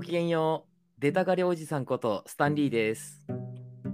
[0.00, 0.70] ごきげんよう。
[0.98, 3.22] 出たがりおじさんことスタンリーです。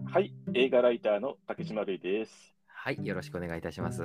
[0.08, 2.54] はい、映画ライターの竹島瑠衣です。
[2.68, 4.02] はい、よろしくお願いいたします。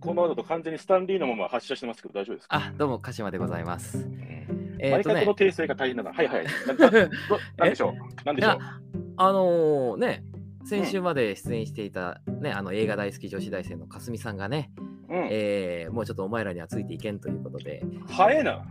[0.00, 2.56] このままだと完全にスタンリーのまま発射してますけど大丈夫ですか？
[2.56, 4.08] あ、どうも、鹿島でございます。
[4.18, 6.10] えー毎とね、回この訂正が大変だな。
[6.10, 6.46] はいはい。
[7.58, 8.24] なんでしょう？
[8.24, 8.58] なんでしょう？
[9.18, 10.24] あのーね、
[10.64, 14.70] 先週まで出演していた、ね、あの映画大好き女子大生のかすみさんがね、
[15.10, 15.28] うん。
[15.30, 18.64] えーもうちょっとお前らにはついていけんということで、早えな。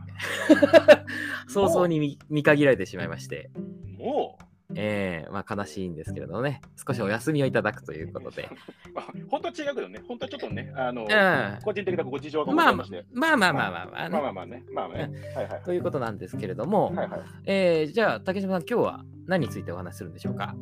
[1.48, 3.50] 早々に見見限られてしまいまして、
[3.98, 4.44] もう。
[4.76, 8.48] えーまあ、悲しいんですけれどもね、少しお休みをいただくということで、
[8.96, 12.84] あ本当は違うけどね、本当はちょっとね、あの、うん個人的なご事情がごまあま。
[12.84, 14.64] あまあまあまあまあまあね、まあまあまあね。
[14.72, 15.10] まあね。
[15.36, 15.62] はいはい。
[15.64, 17.22] ということなんですけれども、はいはい。
[17.48, 20.56] えーじゃあ竹島さん今日は何についてお話しするんでしょうか？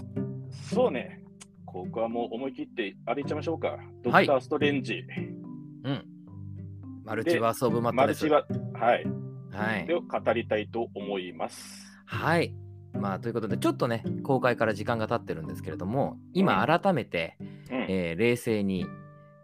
[0.52, 1.22] そうね。
[1.66, 3.78] ここはもう思い切ってあれいっちゃいましょうか。
[4.04, 5.04] ドはいクター・ストレンジ。
[5.84, 6.06] うん
[7.06, 9.06] マルチバース・オブ・マットネスマルチは、はい。
[9.50, 11.86] はい、を語りたいと思います。
[12.06, 12.54] はい
[12.94, 17.78] まあということでちょっとね公開から時間が経ってるんですけれども今う改めて、うん。
[17.90, 18.86] えー冷静に、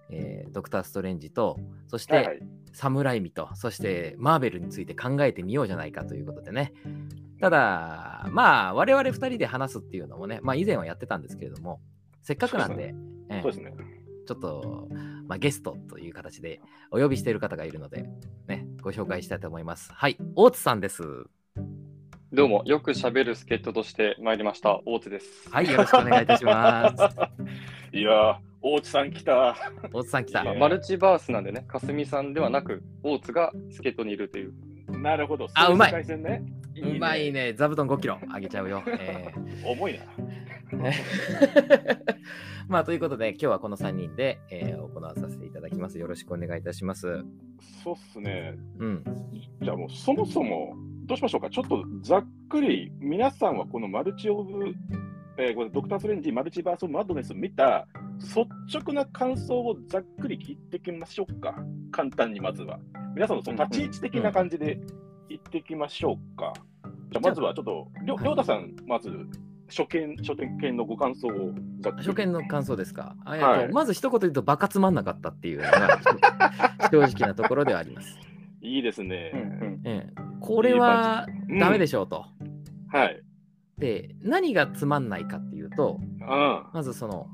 [0.10, 2.40] えードクター・ストレンジとそして、はいはい。
[2.74, 6.74] サムライミとそしてマーベルについて考えてみようじゃないかということでね
[7.40, 11.80] ただまあ我々2人で話すっていうのもねまあ以前はやってたんですけれども
[12.24, 12.96] せっかくなんで
[13.30, 14.03] えーそうですね。
[14.26, 14.88] ちょっと、
[15.28, 18.06] まあ、ゲストという形でお呼びしている方がいるので、
[18.48, 19.92] ね、ご紹介したいと思います。
[19.94, 21.04] はい、大津さんです。
[22.32, 25.50] どうも、よく喋る助っ人として参りました、大津です。
[25.52, 27.16] はい、よろしくお願いいたします。
[27.96, 29.56] いやー、大地さん来た。
[29.92, 34.54] 大津さん来たマルチバースなんでね、かすみさんではなく、大津が助っ人にいるという。
[35.00, 35.48] なるほど。
[35.54, 35.94] あうまい。
[35.94, 37.32] うまい。
[37.32, 38.82] ね、座布団5キロあげちゃうよ。
[38.88, 39.32] え
[39.64, 40.00] 重いな。
[40.78, 41.98] ー
[42.70, 45.98] まあ、ということで、今日はこの3人で、えー行わさせていただきます。
[45.98, 47.24] よろしくお願いいたします。
[47.84, 48.58] そうっすね。
[48.78, 49.04] うん。
[49.62, 50.76] じゃあもうそもそも、
[51.06, 51.50] どうしましょうか。
[51.50, 54.74] ちょっとざっくり、皆さんはこのマルチオブ、
[55.38, 57.88] えーこれドクター・ストレンジ、マルチバース・マッドネス見た
[58.20, 58.46] 率
[58.80, 61.56] 直な感想をざっくり聞いていきましょうか。
[61.92, 62.80] 簡単にまずは。
[63.16, 64.80] 皆さんのその立ち位置的な感じで
[65.30, 66.54] 言っていきましょうか。
[67.12, 69.10] じゃあまずはちょっと、りょうたさん、まず
[69.70, 71.54] 初見、初見のご感想を。
[71.98, 73.16] 初見の感想ですか？
[73.26, 76.00] はいまず一言言うと、バカつまんなかったっていうのが
[76.92, 78.20] 正直なところではあります。
[78.62, 79.32] いいですね。
[79.86, 82.26] ええこれはうんダメでしょうと。
[82.90, 83.24] はい。
[83.78, 86.28] で、何がつまんないかっていうと、うん。
[86.28, 87.28] はまずその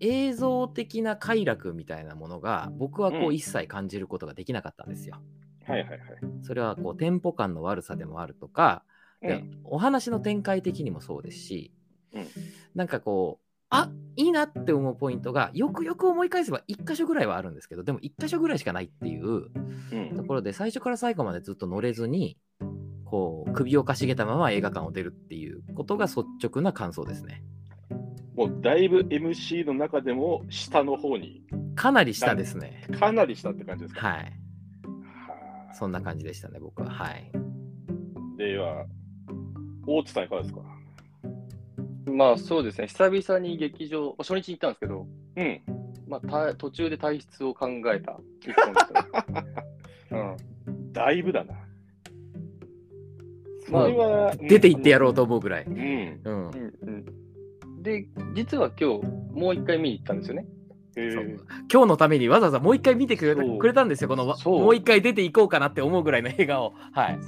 [0.00, 5.16] 映像的な快楽みたいなものが僕はこううん一切感じることができなかったんですよ。
[5.68, 6.00] いはいはい。
[6.42, 8.84] それはこうテンポ感の悪さでもあるとか、
[9.20, 11.72] でうんお話の展開的にもそうですし、
[12.12, 12.26] うん
[12.74, 19.46] なんかこうあいいなって思うポイントがよくよく思い返せば1箇所ぐらいはあるんですけどでも1箇所ぐらいしかないっていう
[19.92, 22.36] うんところで最初から最後までずっと乗れずに
[23.04, 27.44] こう首をかしげたまま映画館を出るっていうことが率直な感想ですね。
[28.34, 31.44] もうだいぶ MC の中でも下の方に
[31.74, 32.86] かなり下ですね。
[32.98, 34.06] かなり下って感じですか？
[34.08, 34.18] はい。
[34.18, 36.90] はそんな感じでしたね、僕は。
[36.90, 37.30] はい。
[38.34, 38.86] いでは、
[39.92, 40.60] 大津さんいかがですか？
[42.06, 45.06] まあそうですね、久々に劇場、初日に行ったんですけど、
[45.36, 45.60] うん。
[46.08, 49.02] まあ、た途中で体質を考えた一本でした
[49.32, 49.46] ね。
[50.10, 51.54] うんだいぶだな。
[53.66, 55.64] そまあれは、出て行ってやろうと思うぐらい。
[55.64, 56.20] うん。
[56.24, 56.50] うん。
[56.50, 56.90] うんう
[57.78, 60.46] ん、で、実は今日、もう一回見に行ったんですよね。
[61.72, 66.74] 今日のためにわざわざもう一回見てくれたそうくれたんですよ、このもう一回出ていこうかなって思うぐらいの映画を。
[66.92, 67.18] はい。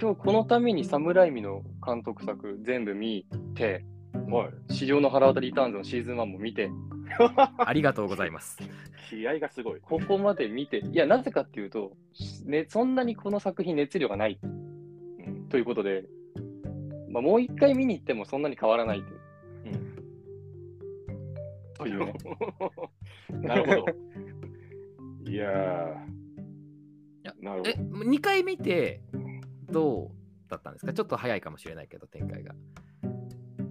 [0.00, 3.84] 今日このためにサムライミの監督作全部見て、
[4.30, 4.74] はい。
[4.74, 6.70] 市場の腹渡りリターンズのシーズン1も見て、
[7.58, 8.56] ありがとうございます。
[9.10, 9.80] 気合がすごい。
[9.82, 11.92] ここまで見て、いや、なぜかっていうと、
[12.46, 16.06] ね、そんなにこの作品熱量がないうんということで、
[17.10, 19.20] まあ、もう一回見に行ってもそんなに変わらないという。
[21.74, 22.14] というね。
[23.46, 25.30] なるほど。
[25.30, 25.44] いや
[27.22, 29.02] やー、なるほえ、2回見て
[29.70, 30.92] どうだったんですか？
[30.92, 32.54] ちょっと早いかもしれないけど、展開が。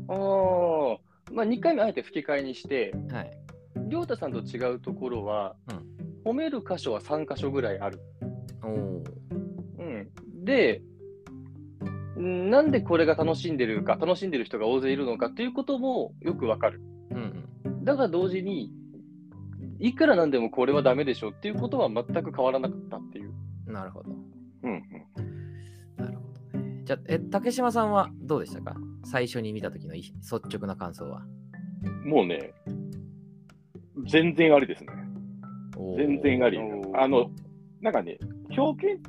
[0.08, 0.98] ああ、
[1.32, 3.32] まあ、2回目あえて吹き替えにして、はい。
[3.88, 5.56] 亮太さんと違うところは、
[6.26, 8.00] 褒める箇所は3箇所ぐらいある。
[8.64, 9.04] おお。
[9.80, 10.10] うん、
[10.44, 10.82] で、
[12.20, 16.82] んなんでこれが楽しんでるか、楽しんでる人が大勢いるのかっていうこともよくわかる。
[17.12, 17.86] うんうん。
[17.86, 18.72] だが同時に、
[19.80, 23.32] いくらなんでもこれはダメでしょっていうことは全く変わらなかったっていう。
[23.66, 24.12] なるほど。
[26.90, 28.76] じゃあ、え、竹島さんはどうでしたか？
[29.06, 31.22] 最初に見た時のい率直な感想は。
[32.04, 32.52] もうね、
[34.08, 34.90] 全然ありですね。
[35.98, 36.58] 全然あり
[36.96, 37.30] あの、
[37.80, 38.18] なんかね、
[38.58, 39.04] 表現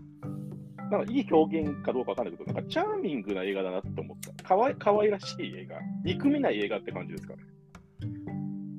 [0.91, 4.45] なんかいい表現かどうかわかんないけど、なんかチャーミングな映画だなって思った。
[4.45, 5.77] かわいかわいらしい映画。
[6.05, 7.43] 憎めない映画って感じですかね。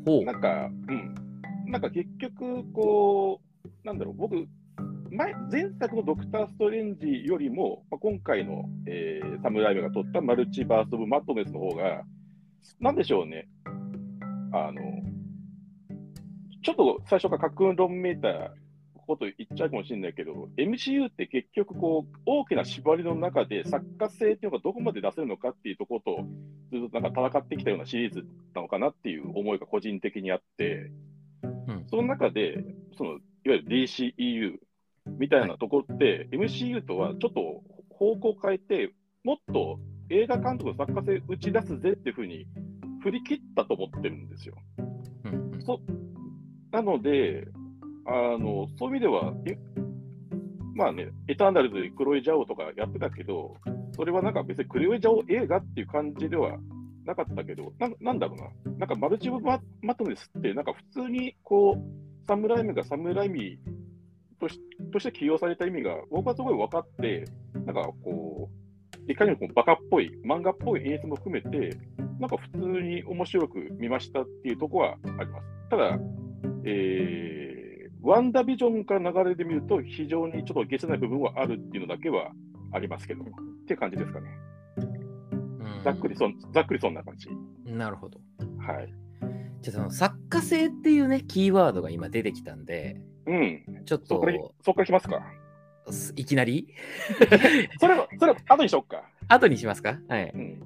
[0.05, 0.25] ほう。
[0.25, 1.15] なんか、うん。
[1.71, 4.47] なんか結局、こう、なんだろう、僕、
[5.11, 12.03] 前前作のドクター・ストレンジよりも、まあ、今回の、えーサムライブが撮ったマルチバース・オブ・マットネスの方が、
[12.79, 13.49] なんでしょうね、
[14.53, 14.81] あの、
[16.63, 18.53] ちょっと最初から架空論めいた
[19.07, 26.27] こと言っちゃうかもしれないけど、MCU って結局こう、大きな縛りの中で作家性っていうのがどこまで出せるのかっていうところと、
[26.71, 30.91] ずっとなんか戦ってきたようなシリーズなのかなっていう思いが個人的にあって、
[31.43, 31.85] うん。
[31.87, 32.63] その中で、
[32.95, 34.59] そのいわゆる DCEU
[35.17, 37.63] みたいなところって、MCU とはちょっと
[37.95, 38.93] 方向を変えて、
[39.23, 39.79] もっと
[40.09, 42.45] 映画監督の作家性打ち出すぜっていうふうに
[43.03, 44.55] 振り切ったと思ってるんですよ。
[45.25, 45.61] うんうん。
[45.61, 45.79] そ
[46.71, 47.47] なので
[48.05, 49.57] あの、そういう意味では、え
[50.73, 53.55] まあね、エターナルズでクロエ・ジャオとかやってたけど、
[53.95, 56.57] それはなんか別にクロエ・ジャオ映画っていう感じでは
[57.05, 58.35] なかったけど、ななんだろ
[58.65, 63.59] うな、なんかマルチブママトネスって、なんか普通にこう、サムライミがサムライミ
[64.91, 68.49] として起用された意味が、僕はすごい分かって、なんかこ
[69.07, 71.77] う、いかにもこうバカっぽい、漫画っぽい演出も含めて、
[72.19, 75.45] なんか普通に面白く見ましたっていうところはあります。
[75.69, 75.99] ただ、
[76.65, 82.31] えー、ワンダービジョンから流れで見ると、非常にちょっとゲスない部分はあるっていうのだけは
[82.71, 83.25] ありますけど、っ
[83.67, 84.29] て感じですかね。
[84.77, 84.83] う
[85.79, 87.27] んざっくりそん、ざっくりそんな感じ。
[87.65, 88.19] なるほど。
[88.59, 88.93] はい。
[89.61, 93.01] じゃあその作家性っていうね、キーワードが今出てきたんで、
[93.31, 93.85] うん。
[93.85, 94.25] ちょっとそこ
[94.73, 95.23] から来ますか？
[95.89, 96.67] すいきなり？
[97.79, 99.03] それは、それは後にしよっか。
[99.27, 99.99] 後にしますか？
[100.07, 100.31] はい。
[100.33, 100.61] うん。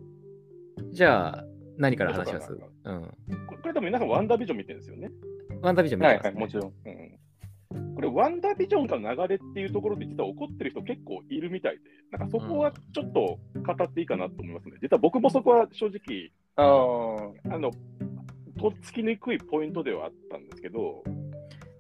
[0.92, 1.46] じゃあ、
[1.78, 2.50] 何から話します？
[2.58, 3.02] どうん。
[3.48, 5.10] ここれ多分皆さんワンダービジョン見てるんですよね？
[5.62, 6.74] ワンダービジョン見はいはい、てます、ねもちろん。
[6.86, 7.96] うん。
[7.96, 11.82] これ、ワンダービジョンから流れっていうところで、実は怒ってる人結構いるみたいで、
[12.12, 14.76] なんかそこはちょっと語っていいかなと思いますね。
[14.82, 16.64] 実は僕もそこは正直、あ
[17.50, 17.72] あ、あの、
[18.60, 21.04] とっつきにくいポイントではあったんですけど、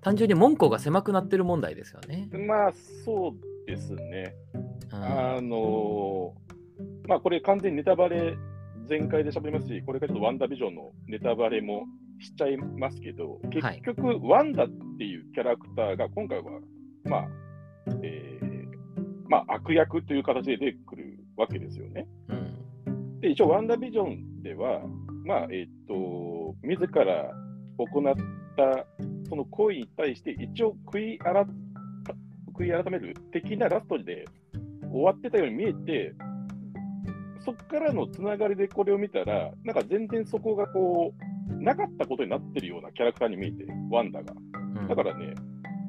[0.05, 2.29] 単純に門戸が狭くなってる問題ですよね。
[2.31, 2.73] まあ、
[3.03, 4.35] そうですね。
[4.53, 8.37] うんあのーまあ、これ完全にネタバレ
[8.87, 11.85] 全開で喋りますし、これからちょっとワンダービジョンのネタバレも
[12.19, 14.67] しちゃいますけど、はい結局、ワンダっ
[14.99, 16.43] ていうキャラクターが今回は、
[17.05, 17.27] まあ、
[18.03, 22.07] えーまあ、悪役という形で出てくるわけですよね。
[22.29, 24.81] うんで、一応、ワンダービジョンでは、
[25.25, 27.33] まあ、えっ、と、自ら
[27.79, 28.15] 行っ
[28.55, 28.85] た
[29.27, 31.45] その行為に対して、一応悔い改
[32.53, 34.25] 悔い改める的なラストで
[34.91, 36.13] 終わってたように見えて、
[37.43, 41.13] そこからのつながりでこれを見たら、なんか全然そこがこ
[41.49, 44.33] う、なかったことになってるようなキャラクターに見えて、ワンダが。
[44.33, 45.33] うんだからね、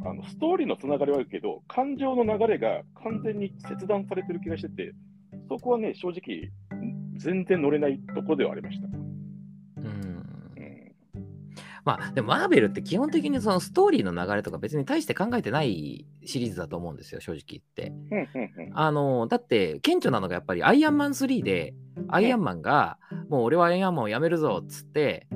[0.05, 4.93] あのストーリーのつながりはあるけど、感情の流れが完全に切断されてる気がしてて、
[5.49, 6.50] そこはね、正直、
[7.17, 9.06] 全然乗れないところではありました。
[11.87, 17.93] まあでもマーベルって基本的にそのストーリーの流れとか別に大して考えてないシリーズだと思うんですよ正直言って。
[18.75, 21.75] あのだって顕著なのがやっぱりアイアンマン3で
[22.09, 22.99] アイアンマンが
[23.29, 25.29] もう俺はアイアンマンをやめるぞっつって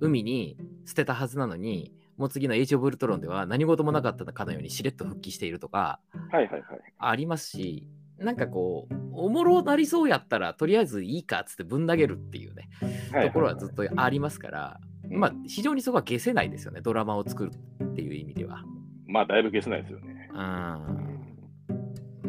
[0.00, 0.56] 海に
[0.86, 6.00] 捨てたはずなのにもう次のエイジ・オブ・ウルトロンでは何事もなかったかのようにしれっと復帰しているとか
[6.32, 6.62] はいはいはい。
[6.98, 7.86] ありますし
[8.18, 12.68] なんかこうおもろなりそうやったらとりあえずいいかっつってぶん投げるっていうね
[13.12, 17.52] はいところはずっとありますから、うんまあ非常にそこは消せないですよねドラマを作る
[17.84, 18.62] っていう意味では。
[19.06, 20.30] まあ、だいぶ消せないですよね。
[20.32, 20.38] うん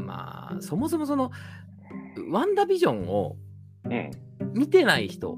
[0.05, 1.31] まあそもそもその
[2.29, 3.37] ワンダービジョンを
[3.85, 4.11] うん、
[4.53, 5.37] 見てない人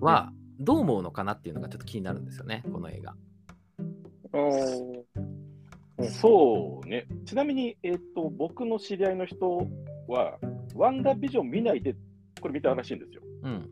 [0.00, 3.14] はどう思うのかなっていうのがちょっと気になるんですよねこの映画。
[4.32, 5.02] お
[5.98, 7.06] うんそうね。
[7.24, 9.66] ちなみに、えっ、と、僕の知り合いの人
[10.06, 10.38] は、
[10.76, 11.96] ワンダービジョン見ないで、
[12.40, 13.22] これ見たらしいんですよ。
[13.42, 13.70] うん。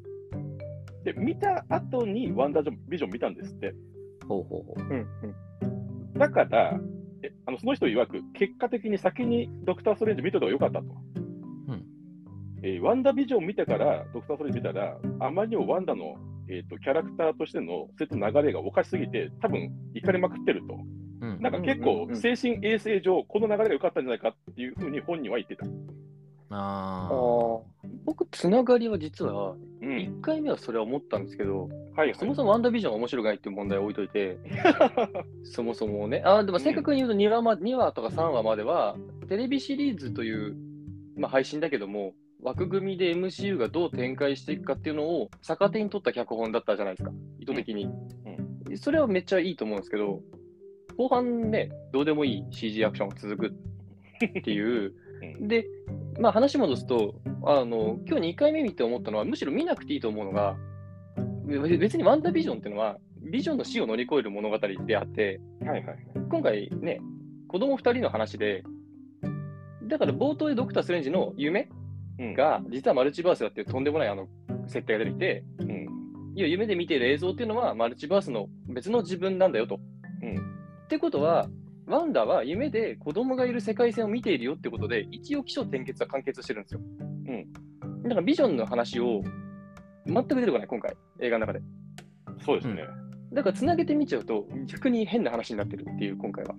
[1.06, 3.72] で、見た後にワンダービジョン見たんですって。
[4.28, 4.82] ほうほうほう。
[4.82, 6.80] うんうんだから、
[7.22, 10.86] えあのその人曰く、結果的に先にドクター・ストレンジ見てた方が良かったと。
[11.68, 11.84] うん
[12.62, 16.16] えーワンダービジョン見てから、ドクター・ストレンジ見たら、あまりにもワンダの、
[16.48, 20.74] えー、とキャラクターとしての説の流れがおかしすぎて、多分怒りまくってると。
[21.20, 25.66] うんなんか結うんうんうん構精神衛生上、この流れが良かったんじゃないかっていうふうに本人は言ってた。
[26.50, 27.60] ああー。
[28.04, 29.88] 僕、つながりは実は、うん。
[29.88, 34.38] 1回目はそれは思ったんですけど、はい、そもそもワンダービジョンが面白くないっていう問題を置いといて、
[35.44, 38.96] そもそもね、あーでも正確に言うと2話ま2話とか3話までは、
[39.28, 40.56] テレビシリーズという、
[41.16, 47.88] まあ、配信だけども、枠組みで MCU がどう展開していくかっていうのを逆手に取った脚本だったじゃないですか、意図的に。
[48.76, 50.22] それはめっちゃいいと思うんですけど、
[50.96, 53.54] 後半ね、どうでもいい CG アクションが続く
[54.38, 54.94] っていう、
[55.40, 55.48] うん。
[55.48, 55.66] で、
[56.18, 60.56] まあ話戻すと、あの、今日2回目見て思ったのは、むしろ見なくていいと思うのが、
[61.46, 62.98] べ別にワンダービジョンっていうのは、
[63.30, 65.98] ビジョンの死を乗り越える物語であって、はいはいはい。
[66.30, 67.00] 今回ね、
[67.48, 68.64] 子供2人の話で、
[69.84, 71.68] だから冒頭でドクター・ストレンジの夢
[72.18, 74.26] うん、が、実はマルチバースだっていうとんでもないあの
[74.66, 75.86] 設定が出てきて、うん、
[76.34, 79.78] いや、夢で見ている映像っていうのは、マルチバースの別の自分なんだよと。
[80.22, 80.36] うん
[80.86, 81.48] ってことは、
[81.86, 86.80] ワンダは夢で子供がいる世界線を見ているよってことで、一応起承転結は完結してるんですよ。
[87.00, 88.02] うん。
[88.02, 89.22] だからビジョンの話を
[90.04, 91.64] 全く出てこない、今回、映画の中で。
[92.44, 92.82] そうですね。
[93.32, 96.54] だから、つなげてみちゃうと、逆に変な話になってるっていう、今回は。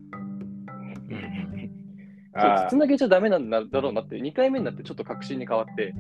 [2.40, 5.94] あつなげちゃダメなんだろうなって、2回目になってちょっと確信に変わって、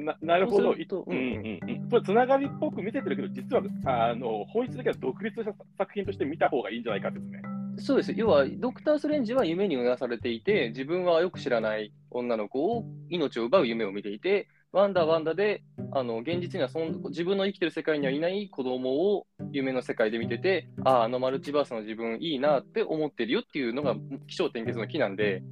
[0.00, 0.74] ーななるほど。
[0.88, 7.42] そうんうんうん、これつながりっぽく見せてるけど、実はあの本質的には独立した作品として見た方がいいんじゃないかですね。
[7.80, 8.12] そうです。
[8.16, 23.96] 要は、ドクター・ストレンジは夢にうなされていて、自分はよく知らない女の子を命を奪う夢を見ていて、ワンダーワンダで、あの現実にはそん自分の生きてる世界にはいない子供を夢の世界で見てて、ああ、あのマルチバースの自分いいなって思ってるよっていうのが
[24.28, 25.42] 起承転結の木なんで、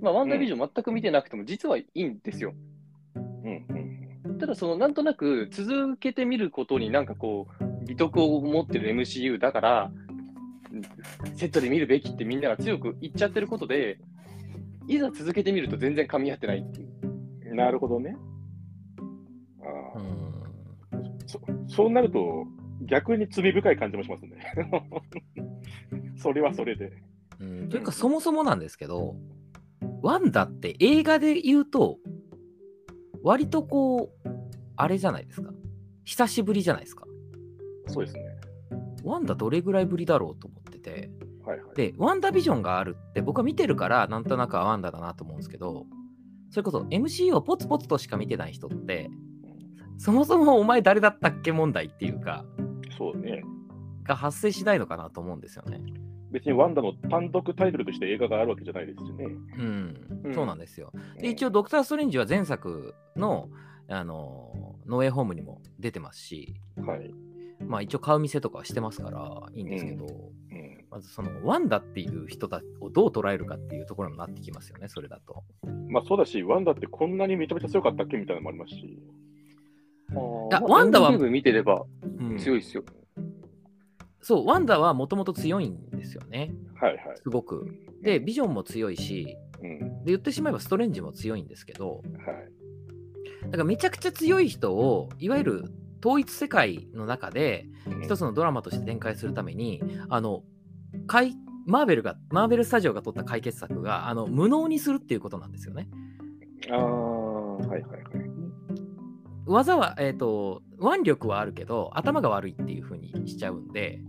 [0.00, 2.52] まあ、ワンダービジョン全く見てなくても実はいいんですよ。
[3.14, 3.66] うん
[4.26, 9.92] うん、ただ、そのなんとなく続けてみることになんかこう、美徳を持ってる MCU だから、
[11.36, 13.98] セットで見るべきってみんなが強く言っちゃってることで、
[14.86, 17.54] いざ続けてみると全然噛み合ってないっていう。
[17.54, 18.16] なるほどね。
[19.60, 22.46] あうんーそそうなると、
[22.82, 24.36] 逆に罪深い感じもしますね。
[26.16, 26.92] それはそれで。
[27.40, 29.16] うんというか、そもそもなんですけど、
[30.02, 31.98] ワンダって映画で言うと、
[33.22, 34.28] 割とこう、
[34.76, 35.52] あれじゃないですか。
[36.04, 37.06] 久しぶりじゃないですか。
[37.86, 38.22] そうですね。
[39.04, 41.10] ワンダどれぐらいぶりだろうと思ってて。
[41.44, 41.76] はいはい。
[41.76, 45.86] で、ワンダビジョンがあるって僕は見てるから、なんとなくワンダだなと思うんですけど、
[46.50, 49.10] それこそ MCU をポツポツとしか見てない人って、
[49.98, 52.44] そもそもお前誰だったっけ問題っていうか、
[52.96, 53.42] そうね。
[54.04, 55.80] が発生しないのかなと思うんですよね。
[56.30, 59.24] 別にワンダの単独タイトルとして映画があるわけじゃないですしね。
[59.24, 60.92] うん、うんそうなんですよ。
[61.20, 63.48] で、一応、ドクター・ストレンジは前作の、
[63.88, 67.14] あの、ノーエイホームにも出てますし、うんはい。
[67.60, 70.34] まあ一応顔見せとかはしてますからいいんですけど、うん
[70.94, 75.42] まずそのワンダっていう人たちをどう捉えるかっていうところになってきますよね、それだと。
[75.88, 79.02] まあそうだし、ワンダってこんなにめちゃめちゃ強かったっけみたいなのもありますし。
[80.52, 81.84] やワンダは見てれば
[82.20, 82.84] うん強いですよ。
[84.20, 87.00] そう、ワンダはもともと強いんですよね、はいはい。
[87.16, 87.66] すごく。
[88.00, 89.78] で、ビジョンも強いし、うん。
[89.78, 92.04] で言ってしまえばストレンジも強いんですけど、はい。
[93.46, 95.64] だからめちゃくちゃ強い人を、いわゆる
[96.04, 97.66] 統一世界の中で、
[98.02, 100.42] 一つのドラマとして展開するために、あの、
[101.66, 105.88] マーベルが、マーベルスタジオが取った解決策が、あの、無能にするっていうことなんですよね。
[106.70, 108.02] ああ、はいはいはい。
[109.46, 114.02] 技は、えっ、と、腕力はあるけど、頭が悪いっていう風にしちゃうんで、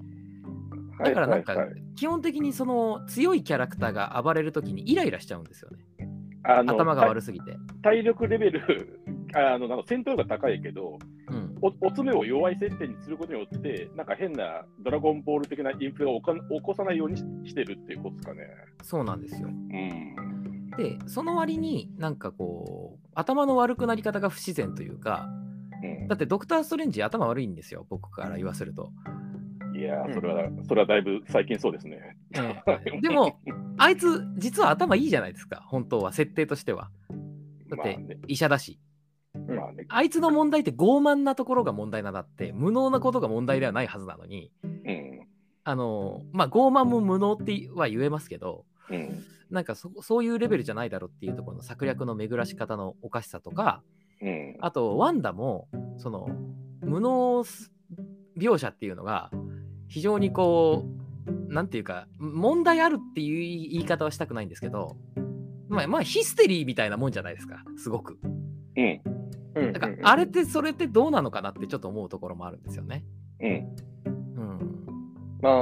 [0.99, 1.55] だからなんか
[1.97, 5.85] 基本的にその強いキャラクターが暴れるときにイライラしちゃうんですよね。
[6.43, 7.57] あの頭が悪すぎて。
[7.81, 9.01] 体力レベル、
[9.33, 11.14] あのなんか戦闘力が高いけど、うん。
[11.65, 18.41] おおつめを弱い設定にすることによって、なんか変なドラゴンボール的なインフレを起こさないようにししてるっていうことですかね。
[18.83, 19.47] そうなんですよ。
[19.47, 20.69] うん。
[20.77, 25.45] で、その割になんかこう、頭の悪くなり方が不自然というか、うん
[26.07, 28.91] だってドクター・ストレンジ頭悪いんですよ、僕から言わせると。
[29.75, 32.17] いやそれは、それはだいぶ最近そうですね。
[32.33, 32.63] え
[32.95, 33.39] えでも、
[33.77, 36.89] あいつ実は頭いいじゃないですか、本当は、設定としては。
[37.67, 38.71] だって医者だし。
[38.71, 38.94] まあね。
[39.89, 45.27] あいつの問題って傲慢なところが問題なんだって、無能なことが問題ではないはずなのに、うん。
[45.63, 49.23] あの、まあ、傲慢も無能っては言えますけど、うん。
[49.49, 53.83] なんかそそういうレベルじゃないだろうっていうところの策略の巡らし方のおかしさとか、
[54.21, 54.57] うん。
[54.61, 56.27] あと、ワンダも、その、
[56.81, 57.43] 無能
[58.37, 59.31] 描写っていうのが、
[59.87, 64.97] 非常にこう、なんていうか、問題あるっていう言い方はしたくないんですけど、
[65.67, 68.19] まあ、まあ、ヒステリーみたいなもんじゃないですか、すごく。
[68.77, 69.01] うん。
[69.55, 73.03] うんだから、あれって、それってどうなのかなってちょっと思うところもあるんですよね。
[73.39, 73.75] うん。
[74.35, 74.85] うん。
[75.41, 75.53] まあ、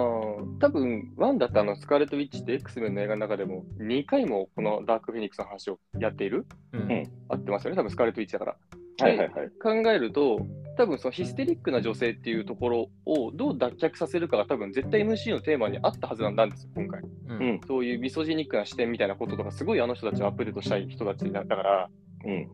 [0.59, 6.81] 多分ワンだってあのスカーレット・ウィッチって X メンの映画の中でも2回もこのダーク・フェニックスの話をやっているうん。
[6.81, 8.55] うん合ってますよね、多分スカーレット・ウィッチだから。
[8.99, 9.49] はいはいはい。
[9.61, 10.39] 考えると、
[10.77, 17.01] 多分そのヒステリックな女性っていうところをどう脱却させるかが多分絶対 MC のテーマにあったはずなんですよ、今回。
[17.01, 21.89] うんうんそういうミソジニックな視点みたいなこととか、すごいあの人たちをアップデートしたい人たちだだから、
[22.25, 22.47] うん。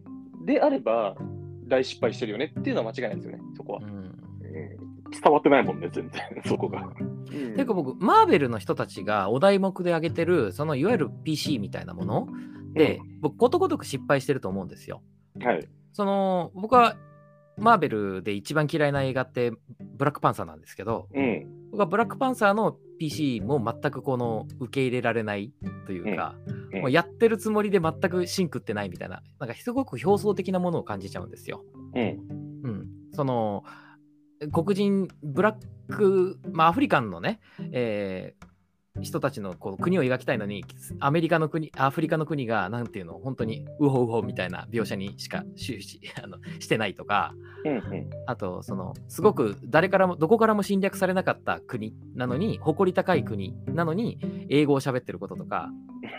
[0.50, 1.16] であれば、
[1.68, 3.86] 大失敗してるよねっていうのは間違いないですよね、そこはう。
[3.86, 4.10] んうん
[5.12, 6.88] 伝わってないもんね、全然、 そこが。
[7.00, 12.28] うんていうか僕、マーベルの人たちがお題目で挙げてる、そのいわゆる PC みたいなもの
[12.74, 15.04] で、僕、ことごとく失敗してると思うんですよ。
[15.40, 15.68] はい。
[15.94, 16.96] その、僕は、
[17.58, 21.70] マーベルで一番嫌いな映画って、ブラックパンサーなんですけど、うん。
[21.72, 25.52] 僕はブラックパンサーの PC も全くこの受け入れられない
[25.86, 31.64] というか、うんもうやってるつもりで全くシンクってないみたいな、なんかすごく表層的なものを感じちゃうんですよ。
[31.96, 32.20] うん。
[32.64, 33.64] うん、その
[34.54, 37.40] 黒人、ブラック、まあ、アフリカンのね、
[37.72, 38.49] えー
[39.02, 40.66] 人たちのこう国を描きたいのに、
[41.00, 47.34] アメリカの国、アフリカの国が、なんていうの、本当にウホウホみたいな描写にしか終始 あのしてないとか、
[47.66, 47.72] うん。
[47.72, 48.10] うん。
[48.26, 55.70] あと、その、すごく誰からも、どこからも侵略されなかった国なのに、誇り高い国なのに、英語を喋ってることとか、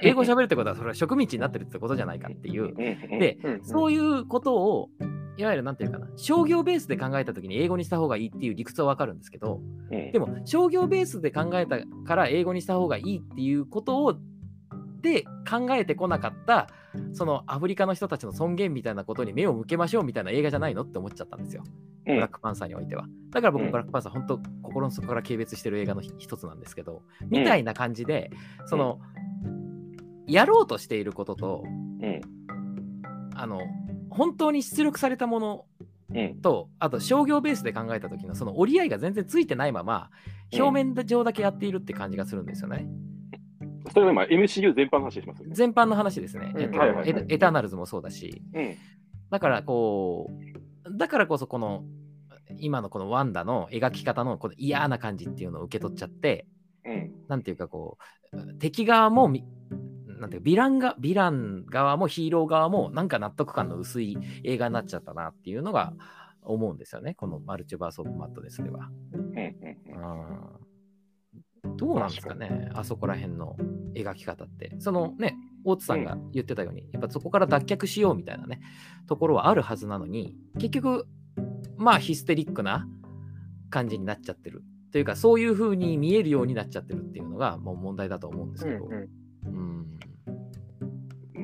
[0.03, 3.19] 英語を喋るってことは、それは植民地になってるってことじゃないかっていう、うん。
[3.19, 4.91] で、うんそういうことを、
[5.37, 9.61] いわゆるなんていうかな、商業ベースで考えたときに英語にした方がいいっていう理屈はわかるんですけど、
[9.91, 10.13] うん。
[10.13, 14.15] でも商業ベースで考えたから英語にした方がいいっていうことを、
[15.03, 16.69] で考えてこなかった、
[17.13, 21.65] そのアフリカの人たちの尊厳みたいなことに目を向けましょうみたいな映画じゃないのって思っちゃったんですよ。
[21.67, 23.07] うんブラックパンサーにおいては。
[23.31, 28.31] だから僕、うんブラックパンサー、本当、心の底から軽蔑してる映画の一つなんですけど、みたいな感じで、
[28.67, 29.01] その、
[30.27, 32.21] やろうとしていることと、うん。
[33.35, 33.61] あの、
[34.11, 35.90] 本当に出力されたものうん。
[36.43, 42.89] と、あと商業ベースで考えた時のその折り合いが全然ついてないまま、うん表面上だけやっているって感じがするんですよね。
[43.93, 45.55] それは今、MCU 全般の話しますよね。
[45.55, 46.53] 全般の話ですね。
[46.57, 48.75] エターナルズもそうだし、うん。
[49.31, 50.29] だからこ
[50.85, 51.85] う、だからこそこの、
[52.59, 56.47] 今のこのワンダの描き方のこの嫌な感じっていうのを受け取っちゃって、
[56.85, 57.13] うん。
[57.29, 57.99] なんていうかこ
[58.33, 59.45] う、敵側もみ、
[60.21, 65.95] なんていうかヴィランが、ヴィラン側もヒーロー側もなんか納得感の薄い映画になっちゃったなっていうのが
[66.43, 67.15] 思うんですよね。
[67.15, 68.91] このマルチバース・オブ・マットネスでは。
[71.77, 73.57] どうなんですかね、あそこら辺の
[73.95, 74.75] 描き方って。
[74.79, 78.61] そのね、大津さんが言ってたように、やっぱそこから脱却しようみたいなね、
[79.07, 81.07] ところはあるはずなのに、結局、
[81.77, 82.87] まあヒステリックな
[83.71, 84.63] 感じになっちゃってる。
[84.93, 88.87] というか、そういう風に見えるようになっちゃってるっていうのが、もう問題だと思うんですけど。
[88.87, 89.09] うんうん。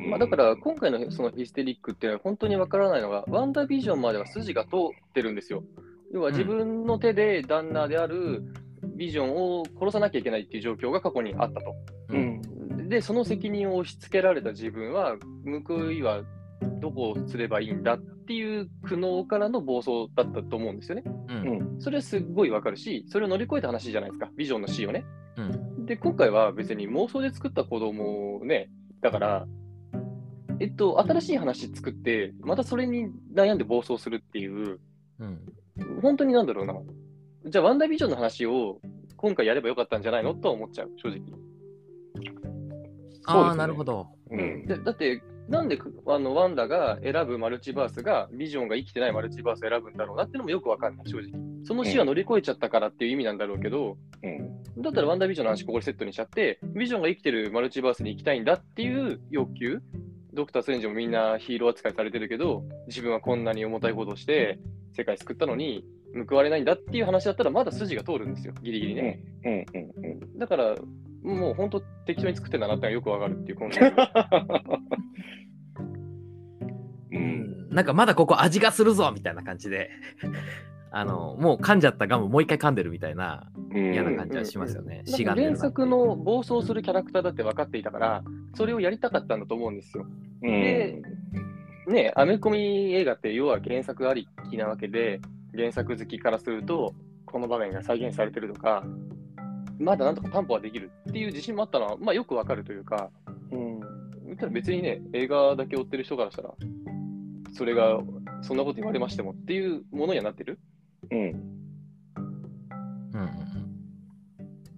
[0.07, 5.63] まあ、だから今回のそのヒステリックっていうのは本当にわからないのが、ワンダービジョンまでは筋が通ってるんですよ。
[6.13, 8.43] 要は自分の手で旦那である
[8.97, 11.75] ビジョンを殺さなきゃいけないっていう状況が過去にあったと。
[12.11, 12.19] う。
[12.19, 12.89] ん。
[12.89, 15.17] で、その責任を押し付けられた自分は、
[15.67, 16.23] 報いは
[16.81, 21.05] どこをすればいいんだっていう苦悩からの暴走だったと思うんですよね。
[21.29, 25.05] うんそれはすっごいわかるし、それを乗り越えた話じゃないですか、ビジョンの死をね。
[25.37, 28.69] うんで、今回は別に妄想で作った子供をね、
[29.01, 29.47] だから、
[30.61, 34.79] えっと、新しい話作って、またそれに悩んで暴走するっていう、
[35.19, 35.41] うん
[36.01, 36.75] 本当になんだろうな。
[37.45, 38.81] じゃあ、ワンダービジョンの話を
[39.17, 41.21] 今回やればよかったんじゃないのとは思っちゃう、正直。
[43.27, 44.09] ああ、なるほど。
[44.31, 44.67] うん。
[44.67, 51.31] でだって、なんであのワンダが選ぶマルチバースが、ビジョンが生きてないマルチバースを選ぶんだろうなっていうのもよくわかんない、正直。
[51.65, 54.83] その死は乗り越えちゃったからっていう意味なんだろうけど、うん。
[54.83, 59.83] だったらワンダービジョンの話ここでセットにしちゃって、ビジョンが生きてるマルチバースに行きたいんだっていう欲求、
[60.37, 64.61] ドクター・ストレンジもみんなヒーロー扱いされてるけど、自分はこんなに重たいことをして、
[64.93, 65.85] 世界救ったのに
[66.29, 69.21] 報われないんだっていう話だったら、まだ筋が通るんですよ、ギリギリね。
[69.45, 69.53] うん。
[69.53, 70.05] うん。
[70.05, 70.39] うん。
[70.39, 70.77] だから、
[71.23, 73.97] もう本当、適当に作ってんだなってのがよくわかるっていう、この作品
[77.11, 77.13] う。
[77.13, 79.91] うんんなんかまだここ味がするぞみたいな感じで、
[80.97, 84.97] あの、もう噛んじゃったガムもう一回噛んでるみたいな嫌な感じはしますよね。
[84.97, 90.07] なんかしがん原作の暴走するキャラクターだって分かっていたから、それをやりたかったんだと思うんですよ。
[90.43, 90.51] うん。
[90.51, 91.03] で
[91.87, 95.21] ね、アメコミ映画って要は原作ありきなわけで、
[95.55, 96.95] 原作好きからすると、
[97.27, 98.83] この場面が再現されてるとか、
[99.79, 103.11] まだなんとか担保はできるっていう自信もあったのは、まあよくわかるというか、
[103.51, 103.81] うん。
[104.51, 106.55] 別にね、映画だけ追ってる人からしたら、
[107.53, 108.01] それが、
[108.41, 110.59] そんなこと言われましてもっていうものにはなってる。
[111.11, 111.19] うん。
[111.19, 113.27] うんうんうん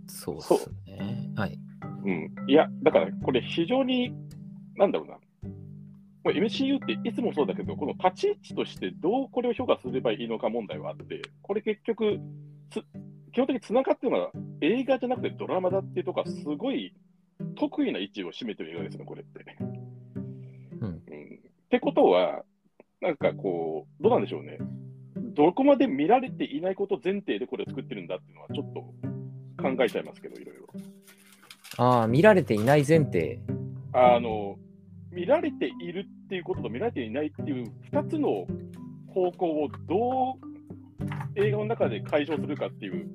[0.09, 1.31] そうですね。
[1.37, 1.59] はい。
[2.05, 2.35] うん。
[2.47, 4.13] いや、だからこれ非常に、
[4.77, 5.19] なんだろうな。
[6.25, 12.19] これ MCU っていつもそうだけど、この立ち位置としてどうこれを評価すればいいのか問題はあって、これ結局、
[12.71, 12.83] つ
[13.33, 16.95] 基本的につながってるのは映画じゃなくてドラマだっていうとこはすごい
[17.57, 19.57] 得意な位置を占めてる映画ですね、これって。
[19.61, 22.43] うんうんってことは、
[23.01, 24.59] なんかこう、どうなんでしょうね。
[25.39, 28.81] どこまで見られていないこと前提でこれを作ってるんだっていうのはちょっと
[29.63, 30.67] 考えちゃいますけど、いろいろ。
[31.77, 33.39] ああ、見られていない前提。
[33.93, 34.57] あの、
[35.13, 38.49] 見られているっていうことと見られていないっていう2つの
[39.15, 43.09] 方向をどう映画の中で解消するかっていう、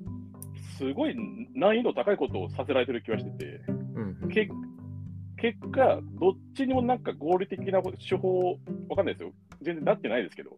[0.78, 1.14] すごい
[1.54, 4.48] 難易度高いことをさせられてる気がしてて、うんうんけ
[5.36, 8.58] 結果、どっちにもなんか合理的な手法、
[8.88, 9.32] わかんないですよ。
[9.60, 10.56] 全然なってないですけど、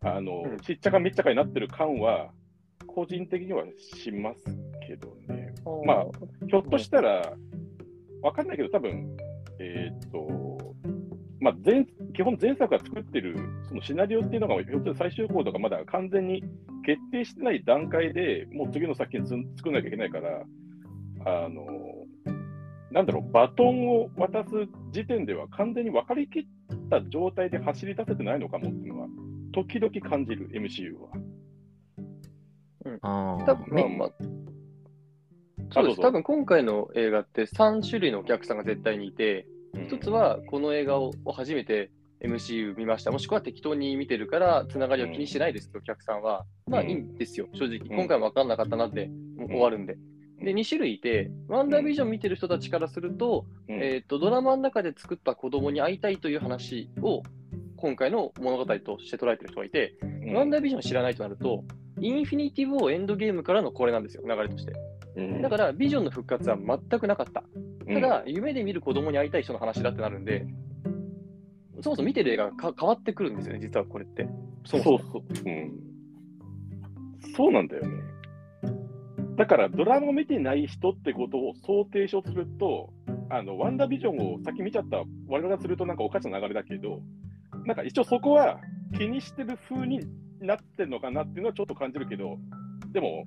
[0.00, 0.58] あの、うん。
[0.58, 2.30] ちっちゃかめっちゃかになってる感は、
[2.86, 4.44] 個人的にはします
[4.86, 5.54] けどね。
[5.84, 6.06] まあ
[6.48, 7.32] ひょっとしたら、
[8.22, 9.16] わかんないけど、多分
[9.60, 10.74] えーっと、
[11.40, 11.84] まあ前、
[12.14, 13.36] 基本前作が作ってる
[13.68, 16.42] そのシナリオっていうのが、ひょっと最終稿とかまだ完全に
[16.84, 20.42] 決定してない段階でもう次の作品つ作らなきゃいけないから、
[21.26, 21.66] あの、
[22.90, 24.50] なんだろう、バトンを渡す
[24.92, 26.44] 時点では完全に分かりきっ
[26.88, 29.08] た状態で走り出せてないのかもっていうのは、
[29.64, 31.08] 時々感じる、MCU は。
[33.02, 34.38] あ多分ねまあまあ。
[35.70, 36.00] そうです。
[36.00, 39.46] 多分今回の映画って3種類のお客さんが絶対にいて、
[39.86, 41.90] 一つはこの映画を初めて
[42.22, 47.78] MCU 見ました、もしくは適当に見てるから、つながりは気にしてないですってお客さんは、まあいいんですよ、正直。
[47.78, 47.86] うん。
[47.88, 49.96] 今回も分かんなかったなってもう終わるんで。
[50.40, 53.82] で、2種類いて、ワンダービジョン見てる人たちからすると、うん。
[53.82, 57.22] えっと、ドラマの中で作った子供に会いたいという話を、
[57.80, 61.64] 今回の物語として捉えてる人がいて、うんワンダービジョン知らないとなると、
[62.00, 64.72] インフィニティ・ウォー・エンドゲームからのこれなんですよ、流れとして。
[65.16, 67.44] うんだから、ビジョンの復活は全くなかった。
[67.86, 70.46] ただ、夢で見る子供に会いたい人の話だってなるんで、
[71.80, 74.28] そもそも見てる映画がか変わってくるんですよね、実はこれって。
[74.66, 75.22] そうそうそう。
[75.46, 75.72] うん。
[77.34, 78.02] そうなんだよね。
[79.36, 82.92] だから、ドラマを見てない人ってことを想定しようとすると、
[83.30, 87.00] あの、ワンダービジョンを先見ちゃった我々がするとなんかおかしな流れだけど、
[87.68, 88.58] なんか一応そこは
[88.96, 90.00] 気にしてる風に
[90.40, 92.38] なってるのかなっていうのはちょっと感じるけど、
[92.94, 93.26] でも、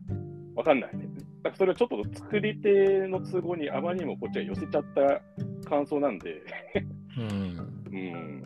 [0.55, 1.05] わかんないね。
[1.43, 6.41] だからそれはちょっと作り手の都合にあまりにもこっちが寄せちゃった感想なんで、
[7.19, 7.83] うん。
[7.91, 8.43] うん。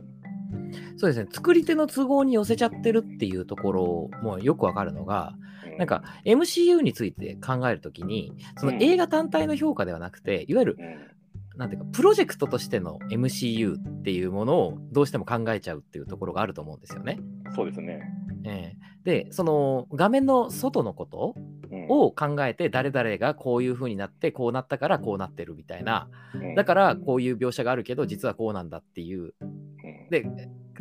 [0.97, 5.33] そうですね、作り手の都合に寄せちゃってるっていうところもよくわかるのが、
[5.75, 8.83] うなんか MCU について考えるときに、そのうん。
[8.83, 11.14] 映画単体の評価ではなくて、いわゆる、うん、
[11.57, 17.19] なんていうか、プロジェクトとしての MCU っていうものをどうしても考えちゃうっていうところがあると思うんですよね。
[17.55, 18.01] そうですね。
[18.43, 21.35] ええで、その画面の外のこと
[21.71, 29.33] うん、を考えて、誰々がこういう風になって、こうなったからこうなってるみたいな、うんだからこういう描写があるけど、実はこうなんだっていう。
[29.41, 29.65] うん
[30.09, 30.25] で、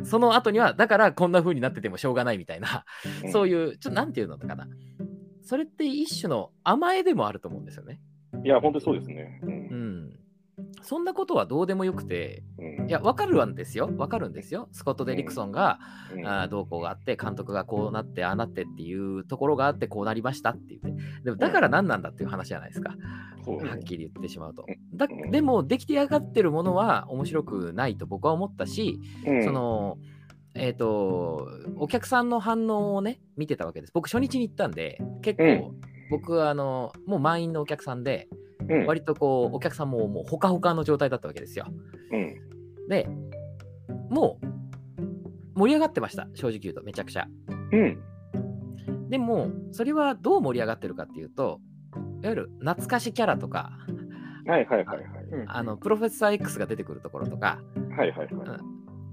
[0.03, 2.85] その後には、だからこんな風になっててもしょうがないみたいな、
[3.23, 4.67] うんそういう、ちょっとなんていうのかな。
[5.41, 7.99] それって一種の甘えでもあると思うんですよね。
[8.43, 9.39] いや、本当にそうですね。
[9.43, 9.45] う。
[9.45, 9.54] うんん。
[10.85, 13.91] そんなことはどうでもよくて、うんいや、わかるんですよ。
[13.97, 14.69] わかるんですよ。
[14.71, 15.79] スコット・デリクソンが、
[16.13, 21.03] うんあーどうこうがあって、監督がこうなって、ああなってっていうところがあって、こうなりましたって言って。
[21.23, 22.95] でも、だから何なんだっていう話じゃないですか。
[23.45, 24.65] はっきり言ってしまうとう。
[24.93, 29.97] だうんでも、出来上がってるものは面白くないと僕は思ったし、うんその、
[30.53, 33.93] えっ、と、お客さんの反応をね、見てたわけです。
[33.93, 38.27] 僕、初日に行ったんで、結構、うん僕はあの、もう満員のお客さんで、
[38.69, 41.65] うん割とこう、お客さんももうほかほかの状態だったわけですよ。
[42.11, 42.35] うん
[42.87, 43.07] で、
[44.09, 47.27] もう、盛り上がってました、正直言うと、めちゃくちゃ。
[47.71, 47.99] うん
[49.09, 51.59] でも、それはどう盛り上がってるかっていうと、
[52.21, 53.71] いわゆる懐かしキャラとか、
[54.47, 55.05] はいはいはいはい。
[55.31, 57.59] うんあのプロフェッサー X が出てくるところとか、
[57.95, 58.29] はいはいはい。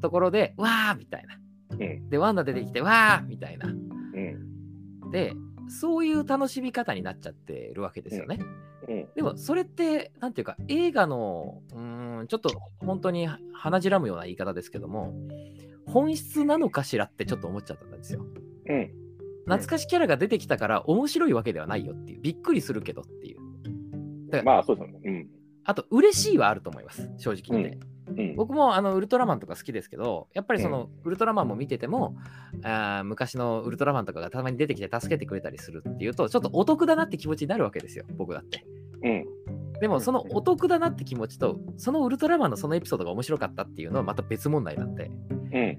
[0.00, 1.38] ところで、わーみたいな。
[1.70, 3.68] うんで、ワンダ出てきて、わーみたいな。
[3.68, 5.34] うんで、
[5.68, 8.38] そういう楽しみ方になっちゃってるわけですよね。
[8.88, 15.14] うんでも、それって、なんていうか、映画の、うーん、ちょっと本当に鼻じらむような言い方ですけども、
[15.86, 18.24] 本質なのかしらってちょっと思っちゃったんですよ。
[18.66, 18.90] うん
[19.44, 23.38] 懐かしキャラが出てきたから面白いわけではないよっていう、びっくりするけどっていう。
[24.30, 25.26] だからまあそうですね。
[25.64, 27.76] あと、嬉しいはあると思います、正直言って。
[27.76, 32.16] うんうん僕もあのウルトラマンとか好きですけど、やっぱりその、ウルトラマンも見てても
[32.62, 38.64] あー、昔のウルトラマンとかがたまに出てきて助けてくれたりするっていうと、ちょっとお得だなって気持ちになるわけですよ、僕だって。
[39.02, 39.24] うん
[39.80, 45.10] でも、そのお得だなって気持ちと、そのウルトラマンのそのエピソードが面白かったっていうのはまた別問題なんで。
[45.52, 45.78] うん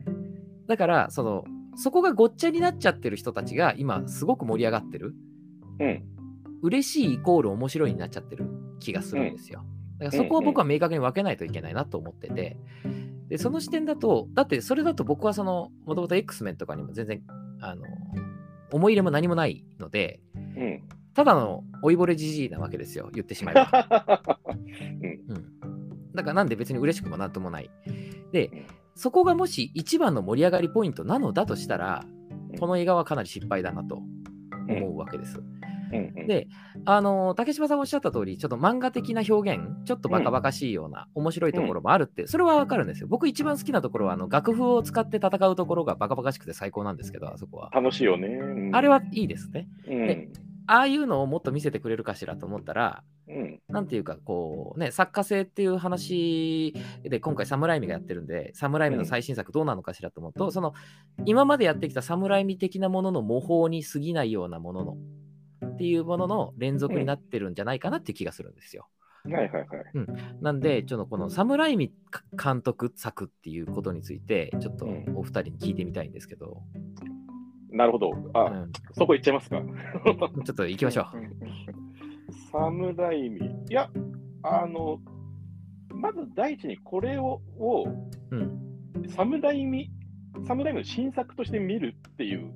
[0.68, 1.44] だから、その、
[1.76, 5.16] そこがごっちゃになっちゃってる人たちが今すごく盛り上がってる。
[5.80, 6.04] うん
[6.64, 8.46] 嬉しいイコール面白いになっちゃってる
[8.80, 9.66] 気がするんですよ。
[10.00, 12.58] だからそこは僕は明確に分けないといけないなと思ってて、
[13.30, 17.22] でその視点だと、だってそれだと僕はその、もともと X メンとかにも全然、
[17.62, 17.86] あの、
[18.72, 24.40] 思い入れも何もないので、うんただの老いぼれじじいなわけですよ、言ってしまえば。
[25.30, 25.46] うん。
[26.16, 27.70] だからなんで別に嬉しくもなんともない。
[28.32, 32.04] でうん、そこがもし一番の盛り上がりポイントなのだとしたら、
[32.60, 34.02] この映画はかなり失敗だなと
[34.68, 35.38] 思うわけです。
[35.38, 35.63] うん
[36.28, 36.48] で、
[36.86, 43.08] あの竹島さんおっしゃった通り、ちょっと漫画的な表現、ちょっとバカバカしいような面白いところもあるって、それはわかるんですよ。
[43.08, 47.70] 僕一番好きなところは、あの楽譜を使って戦うところがバカバカしくて最高なんですけど、あそこは。
[47.72, 48.28] 楽しいよね。
[48.28, 49.68] うんあれはいいですね。
[49.88, 50.30] うんで
[50.66, 53.60] ああいうのをもっと見せてくれるかしらと思ったら、うん。
[53.68, 60.74] なんていうか、こうね、作家性っていう話で今回サムライミがやってるんで、サムライミの最新作どうなのかしらと思うと、その
[61.26, 64.98] 今までやってきたサムライミ的なものの模倣に過ぎないようなものの
[65.84, 68.88] っていうものの連続になってるんじゃないかなっていう気がするんですよ。
[69.26, 69.68] はいはいはい。
[70.42, 71.92] なんで、ちょっとこのサムライミ
[72.42, 76.62] 監督作っていうことについて、ちょっとうんお二人に聞いてみたいんですけど、
[77.70, 78.12] なるほど。
[78.12, 79.62] うあ、ん、そこ行っちゃいますか。
[80.46, 81.06] ちょっと行きましょう。
[82.50, 83.42] サムライミ。
[83.70, 83.90] いや、
[84.44, 85.02] あの、
[85.90, 87.86] まず第一にこれを、を
[88.32, 89.10] うん。
[89.10, 89.92] サムライミ、
[90.48, 92.54] サムライミの新作として見るっていう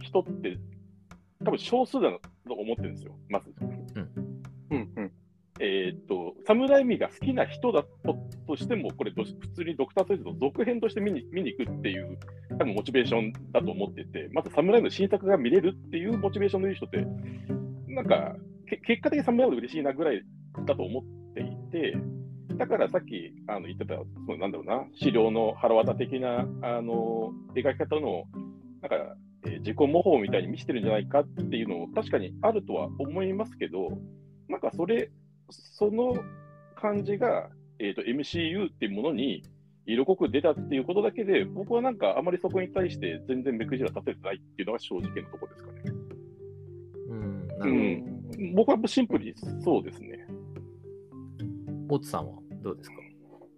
[0.00, 0.56] 人って、
[1.44, 2.10] 多分少数だ
[2.46, 3.52] と思ってるんですよ、まず。
[4.70, 5.12] うんうん。
[5.62, 12.18] えーっと、サムライミが好きな人だととしても、これど、普通にドクター・ストレンジの続編として見に見に行くっていう、
[12.58, 17.06] 多分モチベーションだと思ってて、まずサムライミの新作が見れるっていうモチベーションのいい人って、
[17.88, 20.22] なんか、け結果的にサムライ嬉しいなぐらい
[20.64, 21.94] だと思っていて、
[22.56, 28.24] だからさっきあの言ってた、そのなんだろうな、資料の腹渡的なあの描き方の、
[28.80, 33.98] なんか、えー自己模倣みたいに見せてるんじゃないかっていうのも確かにあるとは思いますけど、
[34.48, 35.10] なんかそれ、
[35.50, 36.14] その
[36.74, 39.42] 感じが、えー、と MCU っていうものに
[39.86, 45.82] 色濃く出たっていうことだけで、僕はなんかあまりそこに対して全然目くじら立ててないっていうのが正直なところですかね。
[47.08, 47.48] うん。
[47.48, 50.26] なうるん、僕はシンプルにそうですね。
[50.28, 50.34] ほ
[51.88, 51.94] ど。
[51.96, 52.96] オツさんはどうですか？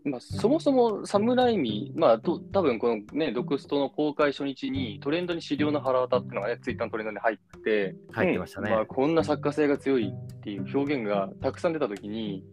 [0.05, 8.71] まあ、そもそもサムライミ、まあ、と多分このね、ドクストの公開初日にトレンドに資料の腹渡っていうのがね、ツイッターのトレンドに入って、入ってましたね。
[8.71, 12.45] まあ、こんな作家性が強いっていう表現がたくさん出たときに、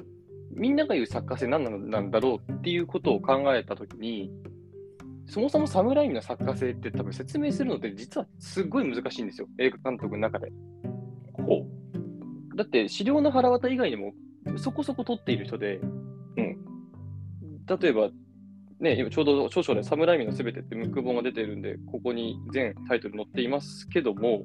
[0.51, 4.31] みんなが言う作家性何なんだろうっていうことを考えたときに、
[5.25, 10.51] そもそもサムライミの作家性って多分説明するのって実はすっごい難しいんですよ、映画監督の中で。
[11.33, 11.65] ほ
[12.55, 14.13] だって、資料の腹渡以外にも
[14.57, 15.79] そこそこ撮っている人で、
[16.37, 16.68] うん
[17.69, 18.09] 例えば、
[18.79, 24.43] ね、今ちょうど少々でサムライミのすべてってムック本が出てるんで、ここに全タイトル載っていますけども、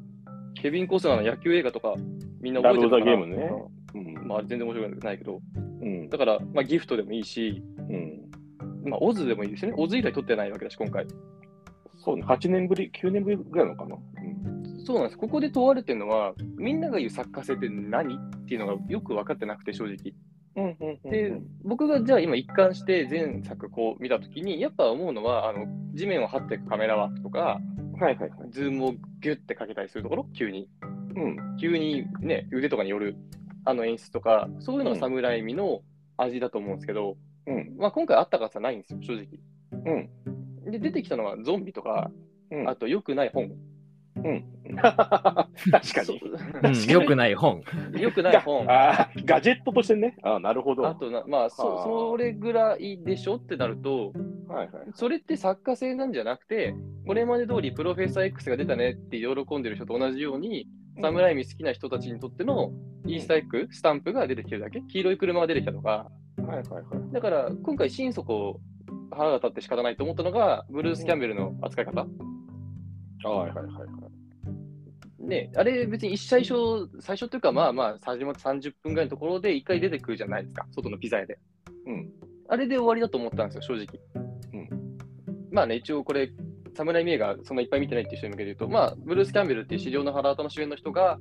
[0.60, 1.94] ケビン・コスナーの野球映画とか、
[2.40, 3.04] みんな覚えてるかな？
[3.04, 3.50] ゲームね
[3.94, 9.76] うんまあ、全然面白くないけど、うんだから、まあ、ギフトでもいいし、うん、まあ、オズでもいいですよね。
[9.78, 11.06] オズ以来撮ってないわけだし、今回。
[11.96, 13.96] そうね、8年ぶり、9年ぶりぐらいなのかな。
[13.96, 14.44] うん
[14.86, 15.16] そうなんです。
[15.18, 18.16] ここで問われてるのは、みんなが言う作家性って何？
[18.16, 20.12] っていうのがよく分かってなくて、正直。
[20.56, 27.60] うんうんうんで、僕がじゃあ今一貫して前作こう見たときに、やっぱ思うのは、あの、地面を張っていくカメラワークとか、
[27.98, 28.30] はいはいはい。
[28.50, 30.68] ズームをギュッてかけたりするところ、急に。
[31.16, 33.16] うん急にね、腕とかによる
[33.64, 35.82] あの演出とか、そういうのが侍味の
[36.16, 39.26] 味だと思うんですけど、うんまあ今回あったかさないんですよ、正直。
[39.84, 42.10] うんで、出てきたのはゾンビとか、
[42.50, 43.52] うんあと良くない本。
[44.16, 44.44] うん。
[44.74, 45.48] 確か
[46.08, 46.20] に。
[46.62, 47.62] うん、よくない本。
[47.98, 48.64] 良くない本。
[48.70, 50.16] ああ、ガジェットとしてね。
[50.22, 50.86] ああ、なるほど。
[50.86, 54.12] あとな、まあそ、それぐらいでしょってなると、
[54.48, 54.68] はいはい。
[54.94, 56.74] それって作家性なんじゃなくて、
[57.06, 60.68] これまで通りプロフェッサー X が出たねって喜んでる人と同じように、
[61.00, 62.72] サムライミ好きな人たちにとっての
[63.06, 67.12] イースターエッグ、スタンプが出てきてるだけ、黄色い車が出てきたとか、はいはいはい。
[67.12, 68.60] だから今回、心底
[69.10, 72.06] 腹が立って仕方ないと思ったのが、ブルース・キャンベルの扱い方。
[73.30, 75.26] はいはいはいはい。
[75.26, 76.54] ね、あれ別に最初、
[77.00, 81.38] 最初というか、まあまあ、始まって30分ぐらいのところで一回出てくるじゃないですか、外のピザ屋で。
[81.86, 82.10] うん。
[82.48, 83.86] あれで終わりだと思ったんですよ、正直。
[84.52, 84.98] うん
[85.50, 86.30] まあね、一応これ、
[86.76, 91.18] 侍名がそんないっぱい見てないっていう人に向けて言うと、まあ、ブルース・キャンベルっていう資料の腹渡の主演の人が、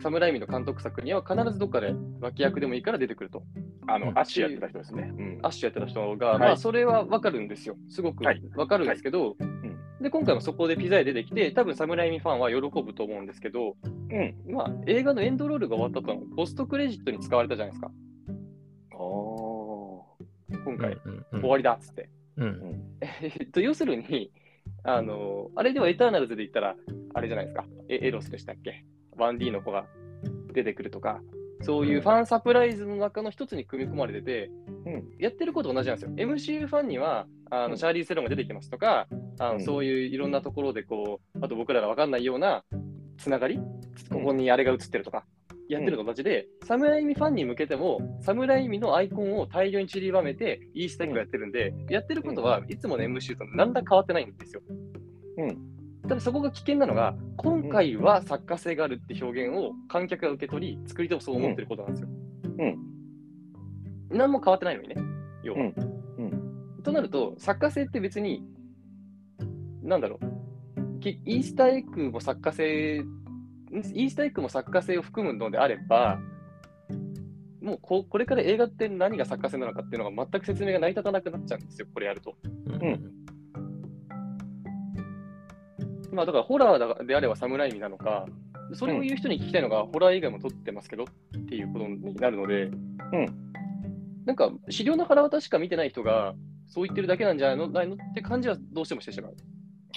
[0.00, 3.42] 侍名の監督作には必ずどっかで脇役でもいいから出てくると。
[3.86, 5.12] あの、うんアッシュやってた人ですね。
[5.16, 7.76] うんアッシュやってた人が、はいまあ、それはわかるんですよ。
[7.88, 9.36] すごくはいわかるんですけど、
[10.02, 14.52] で、今回もそこでピザ屋出てきて、多分侍名ファンは喜ぶと思うんですけど、うん。
[14.52, 17.90] まあ、映画のエンドロールが終わった後のポストクレジットに使われたじゃないですか、
[18.92, 18.98] ああ。
[20.64, 22.08] 今回、うんうん終わりだっつって。
[22.36, 24.30] うんえっ と、要するに、
[24.84, 26.76] あの、あれではエターナルズで言ったら、
[27.14, 28.84] あれじゃないですか、エエロスでしたっけ
[29.16, 29.86] ?1D の子が
[30.52, 31.22] 出てくるとか、
[31.62, 34.50] そういうファンサプライズの中の一つに組み込まれてて、
[34.86, 35.04] うん。
[35.18, 36.10] やってること同じなんですよ。
[36.16, 37.70] MCU ファンには、あうん。
[37.72, 39.06] のシャーリー・セロンが出てきますとか、
[39.38, 39.60] あのうん。
[39.62, 42.64] そういういろんなところでこう、あと僕らが分かんないような
[43.18, 43.58] つながり、
[44.10, 45.24] ここにあれが映ってるとか、
[45.68, 54.62] やってるのと同じで、サムライミファンに向けても、サムライミのアイコンを大量に散りばめて、イースターエッグやってるんで、やってることはいつもの MCU と何ら変わってないんですよ。
[55.38, 55.71] うん
[56.08, 62.08] ただそこが危険なのが、今回は作家性があるって表現を観客が受け取り、作り手もそう思ってることなんですよ。
[62.58, 62.92] うん
[64.10, 64.96] 何も変わってないのにね、
[65.42, 65.60] 要は。
[65.60, 65.74] うん
[66.18, 66.82] うん。
[66.82, 68.44] となると、作家性って別に、
[69.82, 70.18] なんだろ
[70.96, 76.20] う、きイースターエッグも作家性、イースターエッグも作家性を含むのであれば、
[77.62, 82.36] もうここれから映画って何が作家性なのかっていうのが全く説明が成り立たなくなっちゃうんですよ、これやると。
[82.44, 83.21] うん
[86.12, 88.26] まあだからホラーであれば侍味なのか、
[88.74, 91.06] それを言う人に聞きたいのが、ホラー以外も撮ってますけどっ
[91.48, 92.70] ていうことになるので、
[94.24, 96.34] なんか資料の腹渡しか見てない人が、
[96.68, 99.36] そう言ってるだけなんじゃないのないのって感じはどうしてもしてしまう。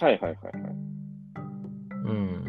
[0.01, 0.73] はいはいはいはい。
[2.06, 2.43] うん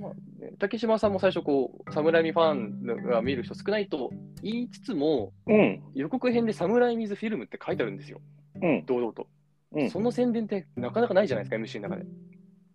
[0.00, 0.10] まあ
[0.44, 4.10] ね竹島さんも最初こう、侍味ファンが見る人少ないと
[4.42, 5.82] 言いつつも、うん。
[5.94, 8.20] 予告編で侍水フィルムって書いてあるんですよ、
[8.60, 8.84] うん。
[8.86, 9.28] 堂々と。
[9.74, 9.90] うん。
[9.90, 12.06] その宣伝ってなかなかないじゃないですか、MC の中で。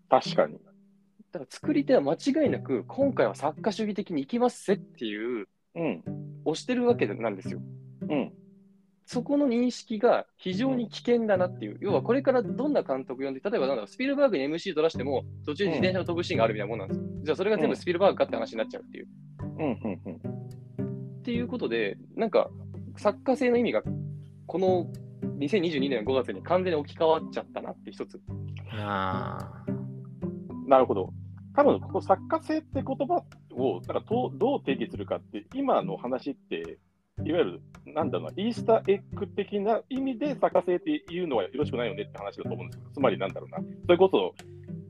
[0.10, 0.54] 確かに。
[1.32, 6.04] だから作り手は間違いなく、今回は作家主義的に行きますぜっていう、うん。
[6.46, 7.62] 押してるわけなんですよ。
[8.10, 8.34] うん。
[9.06, 17.06] そこの認識が非常に危険だなっていう、要はこれからどんな監督呼んで、例えばなんだろうスピルバーグに MC 取らしても、途中で自転車の飛ぶシーンがあるみたいなもんなんですよ。
[17.24, 19.08] じゃあそれが全部スピルバーグかって話になっちゃうっていう。
[19.60, 19.66] うん。
[19.66, 20.02] うん。
[20.06, 20.16] うん。
[21.20, 22.50] っていうことで、なんか
[22.98, 23.82] 作家性の意味が
[24.46, 24.88] この
[25.38, 28.20] 2022年5月に完全に置き換わっちゃったなって一つ。
[28.72, 29.38] あ
[30.68, 31.14] なるほど。
[31.56, 33.24] 多分ここ作家性って言葉
[33.56, 36.80] をなんかどうどう定義するかって、今の話って、
[37.26, 44.36] いわゆるなんだろうな、イースターエッグ的な意味で作家性っていうのはよろしくないよねって話だと思うんですけど、つまりなんだろうな、それこそ、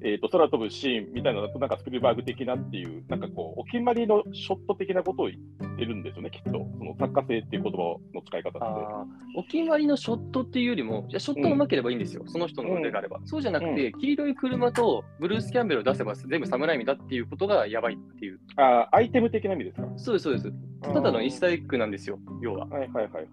[0.01, 6.51] えー、と空飛ぶシーンみたいなのだと、なんかスピルバーグ的なっていう、なんかこう、お決まりのショット的なことを言ってるんですよね、きっと。
[6.51, 8.59] その作家性っていう言葉の使い方って。
[8.61, 9.05] あ
[9.35, 13.19] お決まりのショットっていうよりも、いやショットがうまければいいんですよ、その人の腕があれば。
[13.25, 18.39] そうじゃなくて、黄色い車とブルース・キャンベルを出せば全部侍味だっていうことがやばいっていう。
[18.55, 19.87] あーアイテム的な意味ですか？
[19.97, 20.53] そうです、そうです。
[20.81, 22.67] ただのイースターエッグなんですよ、要は。
[22.67, 23.27] はいはいはいはいはい。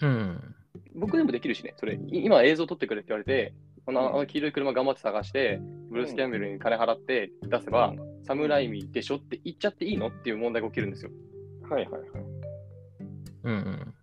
[0.00, 0.54] ーうん。
[0.94, 3.54] 僕でもできるしね、それ、い今映像撮ってくれって言われて、
[3.86, 11.10] あのあの黄色い車頑張って探して、ブルース・キャンベルに金払って出せば、侍味でしょって言っちゃっていいのっていう問題が起きるんですよ。
[11.68, 12.10] はいはいはい。
[13.44, 13.94] うんうん。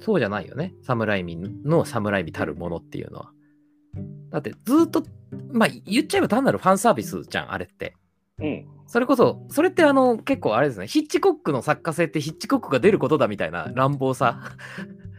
[0.00, 0.74] そうじゃないよね。
[0.82, 3.32] 侍味の侍味たるものっていうのは。
[4.30, 5.02] だってずっと、
[5.52, 7.94] まあ言っちゃえば単なるファンサービスじゃん、あれって。
[8.38, 8.66] うん。
[8.86, 14.40] それこそ、それってあの結構あれですね、ヒッチコックの作家性ってヒッチコックが出ることだみたいな乱暴さ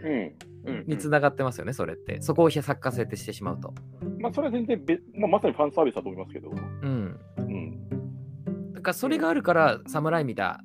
[0.03, 0.52] うん。
[0.65, 2.21] うんにつながってますよね、それって。
[2.21, 3.73] そこを作家性ってしてしまうと。
[4.19, 6.51] まあ、それは全然別、まあ、まさにファンサービスだと思いますけど。
[6.51, 6.53] う
[6.87, 7.19] ん。
[7.37, 8.73] うん。
[8.73, 10.61] だからそれがあるから、侍味だ、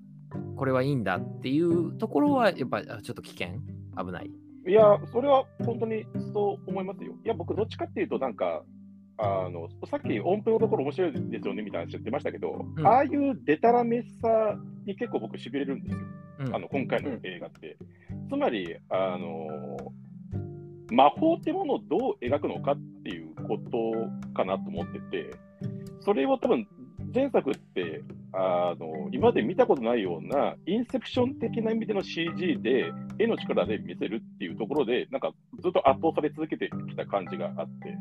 [0.57, 3.61] これはいいんだっていうところは、やっぱあちょっと危険、
[3.97, 4.31] 危ない？
[4.67, 4.83] いや、
[5.13, 7.13] それは本当にそう思いますよ。
[7.25, 8.63] いや、僕、どっちかっていうと、なんか、
[9.21, 14.57] あのさっき音符のところ面白いですよねみたいな話言ってましたけど、うんああいうデタラメさ
[14.87, 15.99] に結構僕、しびれるんですよ、
[16.39, 17.77] うんあの今回の映画って。
[18.29, 19.93] つまり、あの
[20.91, 25.31] 魔法ってものをどう描くのかっていうことかなと思ってて、
[26.01, 26.67] それを多分
[27.15, 37.97] 前作ってあの今まで見たことないようなインセプション的な意味での CG で絵の力で見せるっていうところでなんかずっと圧倒され続けてきた感じがあって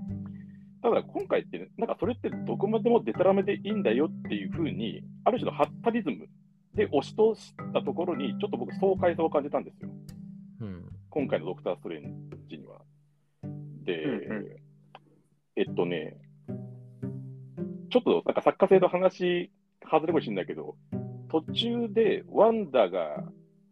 [0.81, 6.27] ただ今回ってなんかそれってどこまでもデタラメでいいんだよっていうふうにある種のハッタリズム
[6.77, 9.89] で押し通したところにちょっと僕爽快さを感じたんですよ
[10.61, 12.81] うん今回のドクター・ストレンジには。
[13.83, 14.45] で、うんうん
[15.55, 16.15] えっとね、
[17.89, 19.51] ちょっとなんか作家性の話、
[19.83, 20.75] 外れかもしれないけど、
[21.29, 23.23] 途中でワンダが、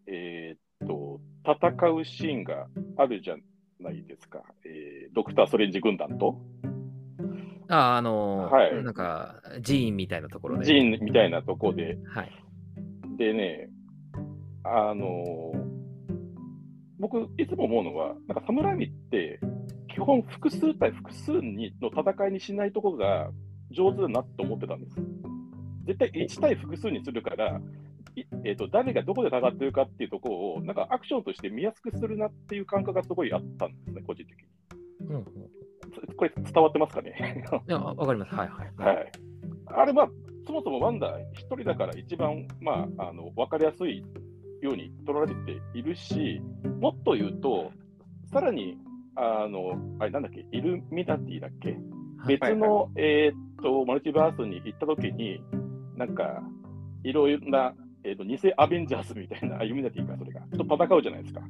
[0.07, 2.65] えーっと、戦うシーンが
[2.97, 3.35] あるじゃ
[3.79, 6.41] ないですか、えードクター・ストレンジ軍団と、
[7.67, 10.65] あ、あのーはいなんか、寺院みたいなところで。
[10.65, 12.44] ジーンみたいなとこで、はい。
[13.17, 13.69] でね、
[14.63, 15.54] あの
[16.99, 19.39] 僕、いつも思うのは、なんか侍味って、
[19.93, 23.30] 基本複数対複数にの戦いにしないところが
[23.71, 24.95] 上手だなと思ってたんです。
[25.86, 27.62] 絶対1対複数にするから、
[28.15, 35.16] いえー、と誰がどこで戦ってるかっていうところを、なんかアクションとして見やすくするなっていう感覚がすごいあったんですね、個人的に。
[35.16, 35.26] うん
[36.18, 37.45] これ伝わってますかね？
[37.68, 38.36] や、わかります。
[38.36, 38.95] はいはい。
[38.95, 39.11] はい。
[39.68, 40.09] あれは、
[40.45, 44.03] そもそもワンダ一人だから一番、まあ、あの分かりやすい
[44.61, 46.41] ように取られているし、
[46.79, 47.71] もっと言うと、
[48.31, 48.77] さらに、
[49.15, 51.71] あの、あれなんだっけ、イルミナティだっけ？
[51.71, 55.39] はい別の、えーっと、マルチバースに行ったときに、
[55.95, 56.41] なんか、
[57.03, 57.73] いろいろな、
[58.03, 61.41] えーっと、偽アベンジャーズみたいな、あイルミナティか、それが、と戦うじゃないですか。
[61.41, 61.49] はい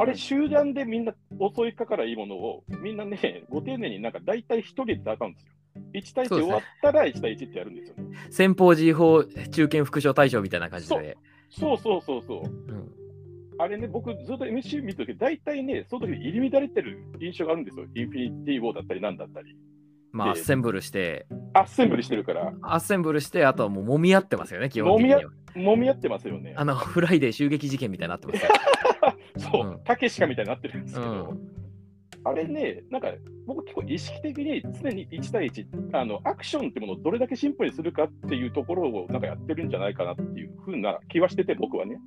[0.00, 1.14] あれ、集団でみんな
[1.56, 5.52] 襲いかからいいものを、みんなね、ご丁寧になんか大体一人で戦うんですよ。
[5.94, 8.04] 1対1そうですね終わったら1対1ってやるんですよね。
[8.30, 11.16] 先方 G 法中堅副将大将みたいな感じで。
[11.50, 12.72] そうそうそうそう。
[12.72, 12.92] うん
[13.60, 17.86] あれね、僕ずっと MC 見てるけど、大体ね、その時入り乱れてる印象があるんですよ。
[17.92, 19.56] インフィニティ・ウォーだったりなんだったり。
[20.12, 25.22] まあ、で、アッセンブルして、アッセンブルしてるから、アッセンブルして、あとはもう揉み合ってますよね、基本的には。
[25.56, 26.54] も揉み合ってますよね。
[26.56, 28.50] あの、フライデー襲撃事件みたいになってますよ。
[29.50, 31.57] そうう、んたけしかみたいになってるんですけど、うん
[32.24, 33.08] あれね、なんか
[33.46, 41.98] 僕結構意識的に常に1対1、あのアクションってものをどれだけシンプルにするかっていうところをなんかやってるんじゃないかなっていうふうな気はしてて、僕はね。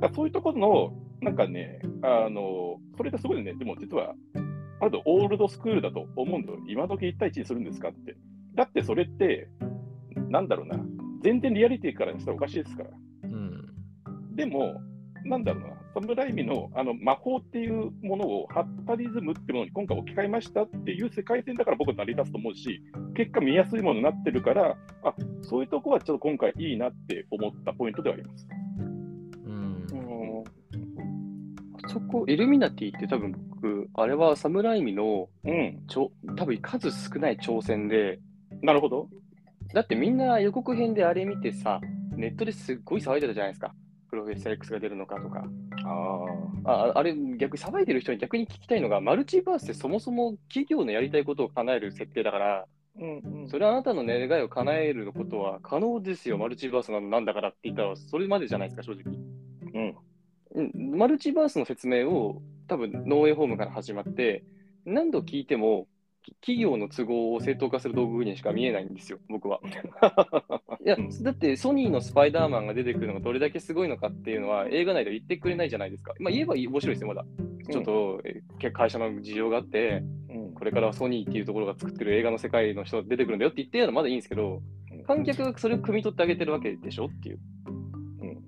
[0.00, 4.14] だそういうところの、なんかね、あの、それってすごいね、でも実は、
[4.80, 6.58] ある程度オールドスクールだと思うんだよ。
[6.68, 8.16] 今時1対1にするんですかって。
[8.54, 9.48] だってそれって、
[10.28, 10.78] なんだろうな、
[11.22, 12.90] 全然リアリティからしたらおかしいですから。
[13.24, 13.66] うん。
[14.36, 14.80] でも、
[15.24, 22.80] なんだろうな、サムライミのあの魔法っていうものをハッタリズムっていうものに今回置き換えましたっていう世界線だから僕は成り立つと思うし、
[23.14, 28.48] 結果見やすいものになってるから、あそういうとこはちょっと今回いいなって思ったポイントではあります。
[29.46, 29.86] うん。
[31.84, 38.20] あそこ、イルミナティって多分僕、あれはサムライミのうん、ちょ多分数少ない挑戦で、
[38.62, 39.08] なるほど。
[39.74, 41.80] だってみんな予告編であれ見てさ、
[42.16, 43.74] ネットですっごい騒いでたじゃないですか。
[44.08, 45.44] プロフェッサー X が出るのかとか。
[45.84, 52.66] あああれ、逆に騒いでる人に逆に聞きたいのが、マルチバースってそもそも企業のやりたいことを叶える設定だから、
[53.00, 59.14] うんうん、それはあなたの願いを叶えることは可能ですよ、マルチバースなんなんだからって言ったら、それまでじゃないですか、正直。
[59.74, 59.96] うん、
[60.54, 64.44] うん、マルチバースの説明を多分ノーエホームから始まって
[64.84, 65.97] 何度聞いてもき
[66.40, 69.60] 企業の都合を正当化する道具にしか見えないんですよ、僕は。
[70.84, 76.14] いやうんだってソニーのスパイダーマンが出てくるのがどれだけすごいのかっていうのは映画内では言ってくれないじゃないですか。
[76.18, 77.24] まあ言えば面白いですよ、まだ。
[77.70, 84.60] ちょっと、え会社の事情があって、うんこれからはソニーっていうところが作ってる映画の世界の人が出てくるんだよって言ってるのはまだいいんですけど、
[85.06, 87.38] 観客がそれを汲み取ってあげてるわけでしょっていう。
[88.20, 88.42] うん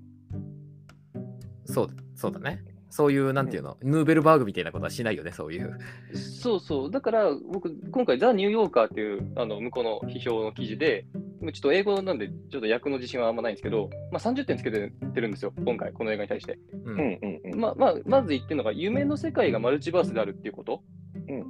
[1.65, 2.61] そう、そうだね。
[2.91, 5.77] そういう、なんていうの、ヌーベルバーグみたいなことはしないよね、そういう。
[6.13, 11.05] そうそう、だから僕、今回、ザ・ニューヨーカーっていうあの向こうの批評の記事で、
[11.41, 16.59] ちょっと英語なんで、ちょっと訳の自信はあんまないんですけど、まあ、30点つけてるんですよ、今回、この映画に対して。
[16.73, 16.91] う。
[16.91, 20.83] うんんうんうんまあまあ、まず言ってるのが、夢の世界がマルチバースであるっていうこと。
[21.27, 21.45] うん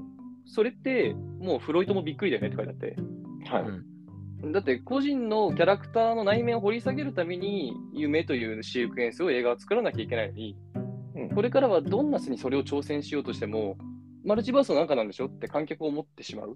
[0.53, 3.49] それって、もうフロイトもびっくりだよねって書いてあって。
[3.49, 3.85] はいうん
[4.51, 10.80] だって個人のキャラクターの内面を掘り下げるために夢というシークエンスを映画を作らなきゃいけないのに、うん
[11.29, 13.77] これからはどんなにそれを挑戦しようとしても
[14.23, 15.25] マルチバースの中なんでしょ？
[15.25, 16.55] って観客を思ってしまう。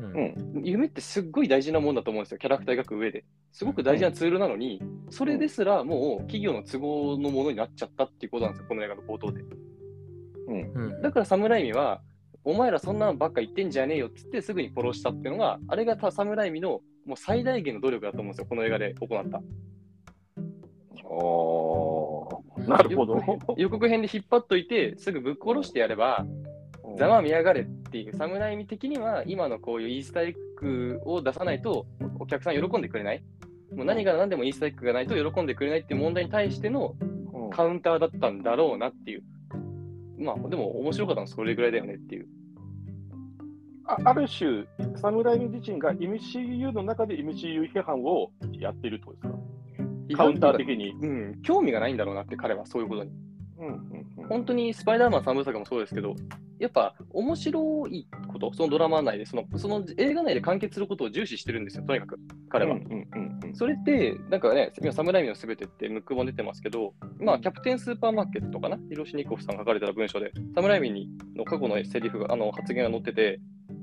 [0.00, 0.12] うん。
[0.56, 0.64] うん。
[0.64, 2.38] 夢ってすっごい大事なもんだと思うんですよ。
[2.38, 3.24] キャラクター描く上で。
[3.52, 8.68] すごく大事なツールなのに、それですらもう企業の都合のものになっちゃったっていうことなんですよ。
[8.68, 9.42] この映画の冒頭で。
[10.48, 10.72] うん。
[10.74, 11.02] うん。
[11.02, 12.00] だからサムライミは
[12.42, 18.46] お前らそんなのばっか言ってんじゃねえよっつってすぐに殺したっていうのがあれがサムライミのもう最大限の努力だと思うんですよ。
[18.48, 19.38] この映画で行った。
[19.38, 21.93] あー
[22.68, 23.20] なるほど。
[23.56, 26.26] 予告編で引っ張っといて、すぐぶっ殺してやれば、
[26.98, 31.86] ざまあ見やがれっていう、侍味的には、今のこういうイースターエッグを出さないと、
[32.18, 33.22] お客さん喜んでくれない。
[33.74, 36.94] もう何が何でもイースターエッグがないと喜んでくれないっていう問題に対しての
[37.32, 39.22] うんカウンターだったんだろうなっていう。
[40.18, 42.26] まあ、でも面白かったのはそれぐらいだよねっていう。
[43.86, 44.64] あある種、
[44.96, 49.43] 侍自身が MCU の中で MCU 批判をやっているってことですか？
[50.12, 50.90] カウンター的に。
[50.90, 53.10] うん、興味がないんだろうなって彼はそういうことに。
[53.58, 56.14] うんうんうん本当にスパイダーマン3部作もそうですけど、
[56.58, 62.74] やっぱ面白いこと、そのドラマ内で、そのその映画内で完結することを重視してるんですよ、とにかく、彼は。
[62.74, 73.40] うんうんうんうんそれって、なんかね、今、サムライミのすべてってムック本出てますけど、まあ、キャプテンスーパーマーケットかな、ヒロシニコフさんが書かれた文章で、サムライミにの過去のセリフが、あの発言が載ってて、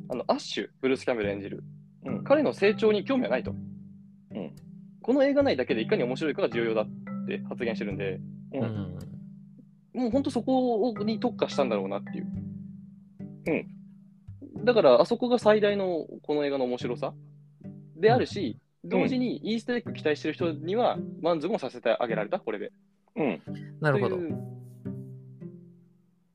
[0.10, 1.64] あのアッシュ、ブルース・キャンベル演じる、
[2.06, 3.54] うん彼の成長に興味はないと。
[5.02, 6.88] うんこの映画内だけでいかに面白いかが重要だっ
[7.28, 8.20] て発言してるんで、
[8.54, 8.64] ううん。
[8.64, 9.00] ん
[9.94, 12.28] もう本当そこに特化したんだろうなっていう。
[13.48, 14.66] うん。
[14.66, 17.14] だから、あそこが最大のこの映画の面白さ
[17.98, 22.72] であるし、同時にイースターエッグ期待してる人には満足もさせてあげられた、これで。
[23.16, 23.42] うん。
[23.82, 24.20] なるほど。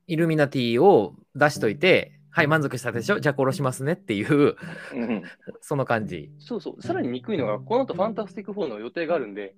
[0.09, 3.19] イルミナティを出しといて、はい、満足したでしょ？
[3.19, 4.57] じゃあ殺しますねっていう、
[4.93, 5.23] うん。
[5.63, 6.31] その感じ。
[6.39, 9.55] そうそう、さらに憎いのが、この後ファンタスティック4の予定があるんで、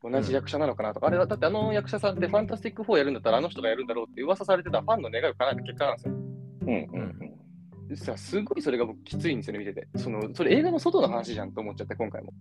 [0.00, 6.14] 同じ役者なのかなとか、あれだだってあの役者さんってファンタスティック4やるんだったらあの人がやるんだろうって噂されてたファンの願いを叶えた結果なんですよ。
[6.14, 6.20] うん
[6.68, 9.88] うんでさすごいそれが僕きついんですよね、見てて。
[9.96, 12.32] そのそれ映画の外の話じゃんと思っちゃって、今回も。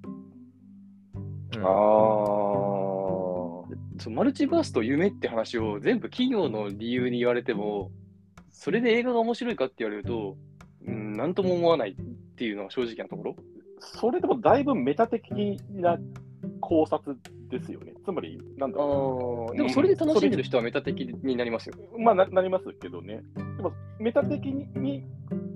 [1.55, 1.65] うん。
[1.65, 1.69] あ
[4.05, 7.91] あマルチバースと夢って話を全部企業の理由に言われても、
[8.53, 10.37] それで映画が面白いかって言われると、
[10.87, 13.35] うん、なんとも思わないっていうのは正直なところ。
[13.79, 15.97] それでもだいぶメタ的な
[16.61, 17.17] 考察
[17.49, 17.93] ですよね。
[18.05, 21.75] つまり、なんだあろーでもそれで楽しんでる人はメタ的になりますよ。
[21.93, 21.99] う。
[21.99, 23.21] まあな、なりますけどね。
[23.35, 25.03] でも、メタ的にに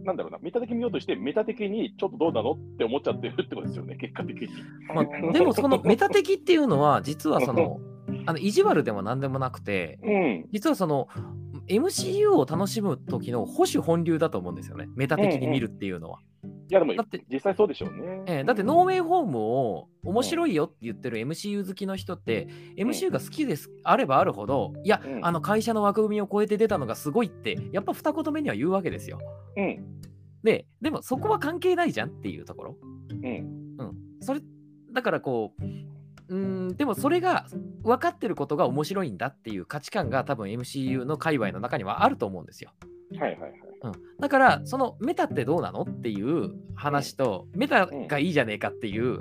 [0.08, 4.48] なんだろうな、メタ的に見ようとして、メタ的にちょっとどうなのって思っちゃってるってことですよね、 結果的に。
[4.94, 7.82] まあ、でもその メタ的っていうのは実はその
[8.26, 10.46] あの意地悪でも何でもなくてうん。
[10.52, 11.10] 実はその
[11.70, 16.20] MCU を楽しむ時の保守本流だと思うんですよねメタ的に見るっていうのは。
[16.70, 18.24] いや、でもだって実際そうでしょうね。
[18.26, 22.48] ええだってノーウェイホームを面白いよって言ってる MCU 好きの人って、
[22.78, 29.20] MCU が好きですあればあるほどいや、うんあの会社の枠組みを超えて出たのがすごいってやっぱ二言目には言うわけですよ。
[29.56, 30.02] うん。
[30.44, 32.78] ででもそこは関係ないじゃんっていうところ。
[33.12, 33.68] うん。
[34.22, 34.42] それ
[34.94, 35.64] だからこう
[36.30, 36.38] うー
[36.74, 37.48] んでもそれが
[37.84, 42.72] 分かってることが面白いんだっていう価値観が多分 MCU の界隈の中にはあると思うんですよ。
[43.20, 43.52] はいはいはい。
[43.84, 49.20] うん、だからそのメタってどうなのっていう話と、メタがいいじゃねえかっていう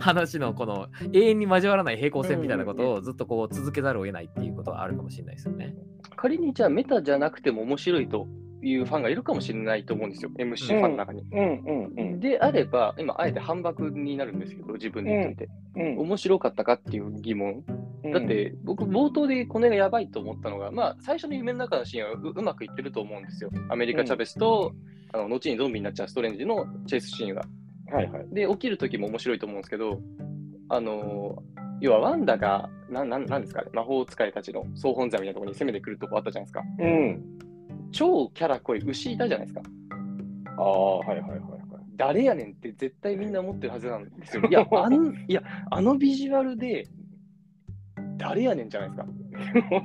[0.00, 5.74] 話のこの永遠に交わらない平行線みたいなことをずっとこう続けざるを得ないっていうことはあるかもしれないですよね。
[6.16, 8.26] 仮にじゃあメタじゃなくても面白いと
[8.62, 11.22] いうファンがいるかもしれないと思うんですよ、MC ファンの中に。
[11.32, 12.20] うんうんうん。
[12.20, 17.64] であれば、今、あえて反駁になるんですけど、自分で言ってて、うん面白かったかっていう疑問。
[18.12, 23.50] だっ、て、僕、冒頭でこの映画やばいと思ったのが、まあ、最初の夢の中のシーンはううまくいってると思うんですよ。
[23.68, 24.72] アメリカ・チャベスと、
[25.12, 27.42] あの後にゾンビになっちゃうストレンジのチェイスシーンが。
[27.90, 28.26] はいはい。
[28.32, 30.00] で、起きる時も面白いと思うんですけど、
[30.68, 36.62] あのー要はワンダが、ななんなんですかね、魔法使いたちの総本山みたいなところに攻めてくるとこあったじゃないですか。
[36.78, 37.22] うん。
[37.92, 39.62] 超キャラ濃い牛いたじゃないですか。
[40.58, 41.62] ああ、はいはいはいはい。
[41.96, 44.42] 誰やねんって絶対みんな思ってるはずなんですよ。
[44.50, 46.88] いや、あんいやあのビジュアルで
[48.16, 49.06] 誰やねんじゃないですか。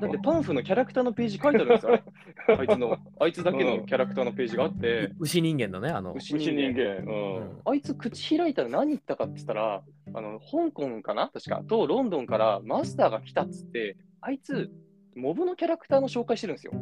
[0.02, 2.04] だってパンフのキャラクターのページ書いてあるんですよ、ね。
[2.58, 7.02] あいつの、あいつだけのキャラクターのページがあって、牛人間のね、あの、牛牛人人間。
[7.06, 7.12] 間。
[7.12, 7.62] うん。
[7.66, 9.84] あいつ口開いたら何言ったかって言ったら、
[10.14, 11.30] あの香港かな？
[11.30, 14.72] 確か、とロンドンからマスターが来たっつって、あいつ、
[15.16, 16.74] モブのキャラクターの紹介してるんですよ。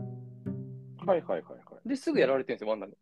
[1.06, 1.90] はいはいはいはい。
[1.90, 2.94] で、すぐやられてるんですよ、ワンダに。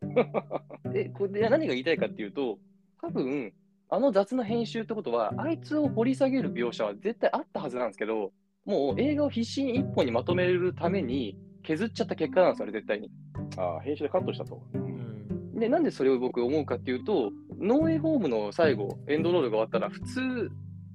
[0.92, 2.58] で、これで何が言いたいかっていうと、
[3.00, 3.52] 多分
[3.88, 8.32] あの雑な編集ってことは、あいつを掘り下げる描写は絶対あったはずなんですけど、
[8.64, 13.10] もう映画を必死に一本にまとめるために削っちゃった結果なんですよ、あれ絶対に。
[13.56, 14.60] ああ、編集でカットしたと。
[15.54, 20.50] で、なんでそれを僕思うかっていうと、ノーウェイホームの最後、エンドロールが終わったら、普通、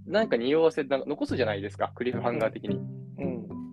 [0.06, 2.82] なんか匂わせなんか残すじゃないですか、クリフハンガー的に。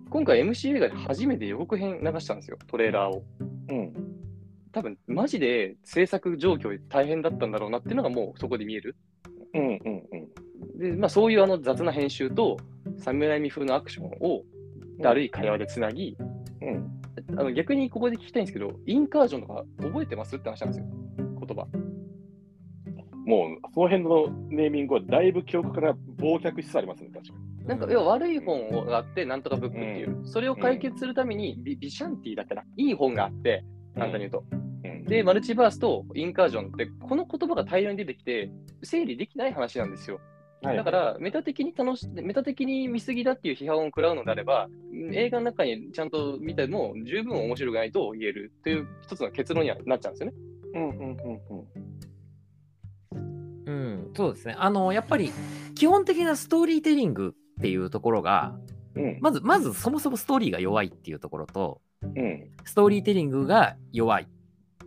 [0.09, 0.25] うん。
[0.25, 3.23] 今回 MC 映画で初めて予告編流したんですよ、トレーラーを。
[3.69, 3.93] うん。
[4.71, 8.95] 多分マジで制作状況大変だったんだろうなっていうのがもうそこで見える。
[9.53, 10.79] うんうんうん。
[10.79, 12.57] で、まあ、そういうあの雑な編集と、
[12.97, 14.43] サムライミ風のアクションを
[14.99, 16.17] だるい会話でつなぎ、
[16.61, 16.99] うん。
[17.37, 20.85] あの逆にここで聞きたいんですけど、インカージョンとか覚えてますって話なんですよ、
[21.17, 21.67] 言葉。
[23.25, 27.08] もう、その辺のネーミングはだいぶ記憶から忘却しつつありますね。
[27.65, 33.63] なんか、要は悪い本があって、なんとかブックっていう、それを解決するためにビ、ビシャンティだったら、いい本があって、
[33.95, 34.43] 簡単に言うと。
[34.51, 35.03] うん。
[35.05, 38.51] で、マルチバースとインカージョンって、この言葉が大量に出てきて、
[38.83, 40.15] 整理できない話なんですよ。
[40.61, 44.67] はいだから、メタ的に楽し、メタ的に見すぎだっていう批判を食らうのであれば、
[45.13, 50.37] 映画の中にちゃんと見ても十分面白くないと言えるという一つの結論にはなっちゃうんですよね。
[50.73, 51.99] うんうんうん
[53.67, 54.55] うん、そうですね。
[54.57, 55.31] あの、やっぱり
[55.75, 58.55] 基本的なストーリーテリングっていうところが、
[58.95, 59.03] うん。
[59.03, 59.17] うん。
[59.21, 62.49] まず、まずそもそもストーリーが弱いっていうところと、うん。
[62.63, 64.27] ストーリーテリングが弱い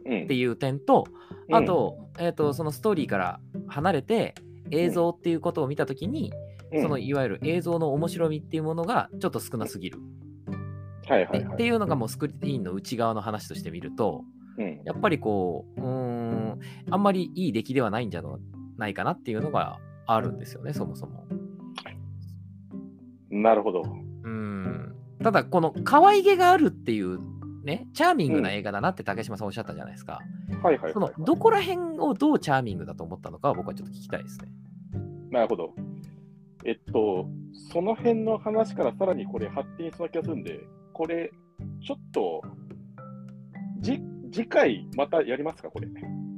[0.07, 0.25] うん。
[0.25, 1.05] っていう点と、
[1.49, 4.35] うんあ、と、えっ、と、そのストーリーから離れて
[4.71, 6.33] 映像っていうことを見たときに、
[6.81, 9.99] そのいわゆる映像の面白みっていうものがちょっと少なすぎる、
[11.07, 11.55] はいはいはい。
[11.55, 14.25] っていうのがもうスクリーンの内側の話として見ると、
[14.59, 14.81] うん。
[14.85, 16.59] やっぱりこう、うーん、
[16.91, 18.23] あんまりいい出来ではないんじゃ
[18.79, 21.27] ないかなっていうのがあるんですよね、そもそも。
[23.33, 23.83] なるほど。
[24.25, 24.95] うん。
[25.23, 27.19] ただ、この可愛げがあるっていう、
[27.65, 30.21] ね、チャーミングな映画だなって竹島さんおっしゃったじゃないですか。
[30.63, 34.49] はいはいはい、そのどこら辺をどうチャーミングだと思ったのかは僕はちょっと聞きたいですね。
[35.31, 35.75] なるほど。
[36.65, 37.27] えっと、
[37.73, 40.61] その辺の話からさらにこれ発展しそうな気がするんで、
[40.93, 41.33] これ、
[41.85, 42.43] ちょっと、
[43.81, 45.89] じ次回またやりますか、これ。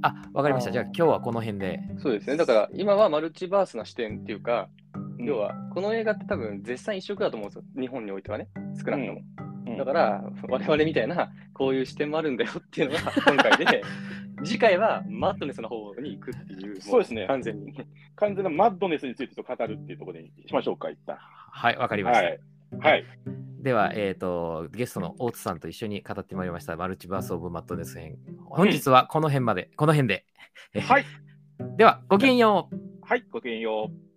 [0.03, 0.71] あ、わかりました。
[0.71, 1.81] じゃあ今日はこの辺で。
[1.99, 2.37] そうですね。
[2.37, 7.65] だから今はマルチバースな視点っていうか、うん要はこの映画って多分絶賛一色だと思うんですよ。
[7.81, 9.21] 日本においてはね、少なくとも。
[9.39, 9.45] うん
[9.77, 13.83] だから我々みたいなこういう視点もあるんだよっていうのが今 回で、
[14.45, 17.75] 次回はマットネスの方に行くっていう、そうですねも完全に。
[18.17, 21.17] 完全なマッドネスについてと語るっていうところにしましょうか、一旦。
[21.19, 22.27] はい、わかりました。
[22.27, 22.41] はい。
[22.79, 23.05] はい。
[23.63, 28.19] では、えっ、と、ゲストの大津さんと一緒に語ってまいりました、マルチバース・オブ・マットネス編。
[28.45, 30.27] 本日はこの辺まで、この辺で。
[30.83, 31.05] はい。
[31.79, 32.77] では、ごきげんよう。
[33.03, 34.14] はい、ごきげんよう。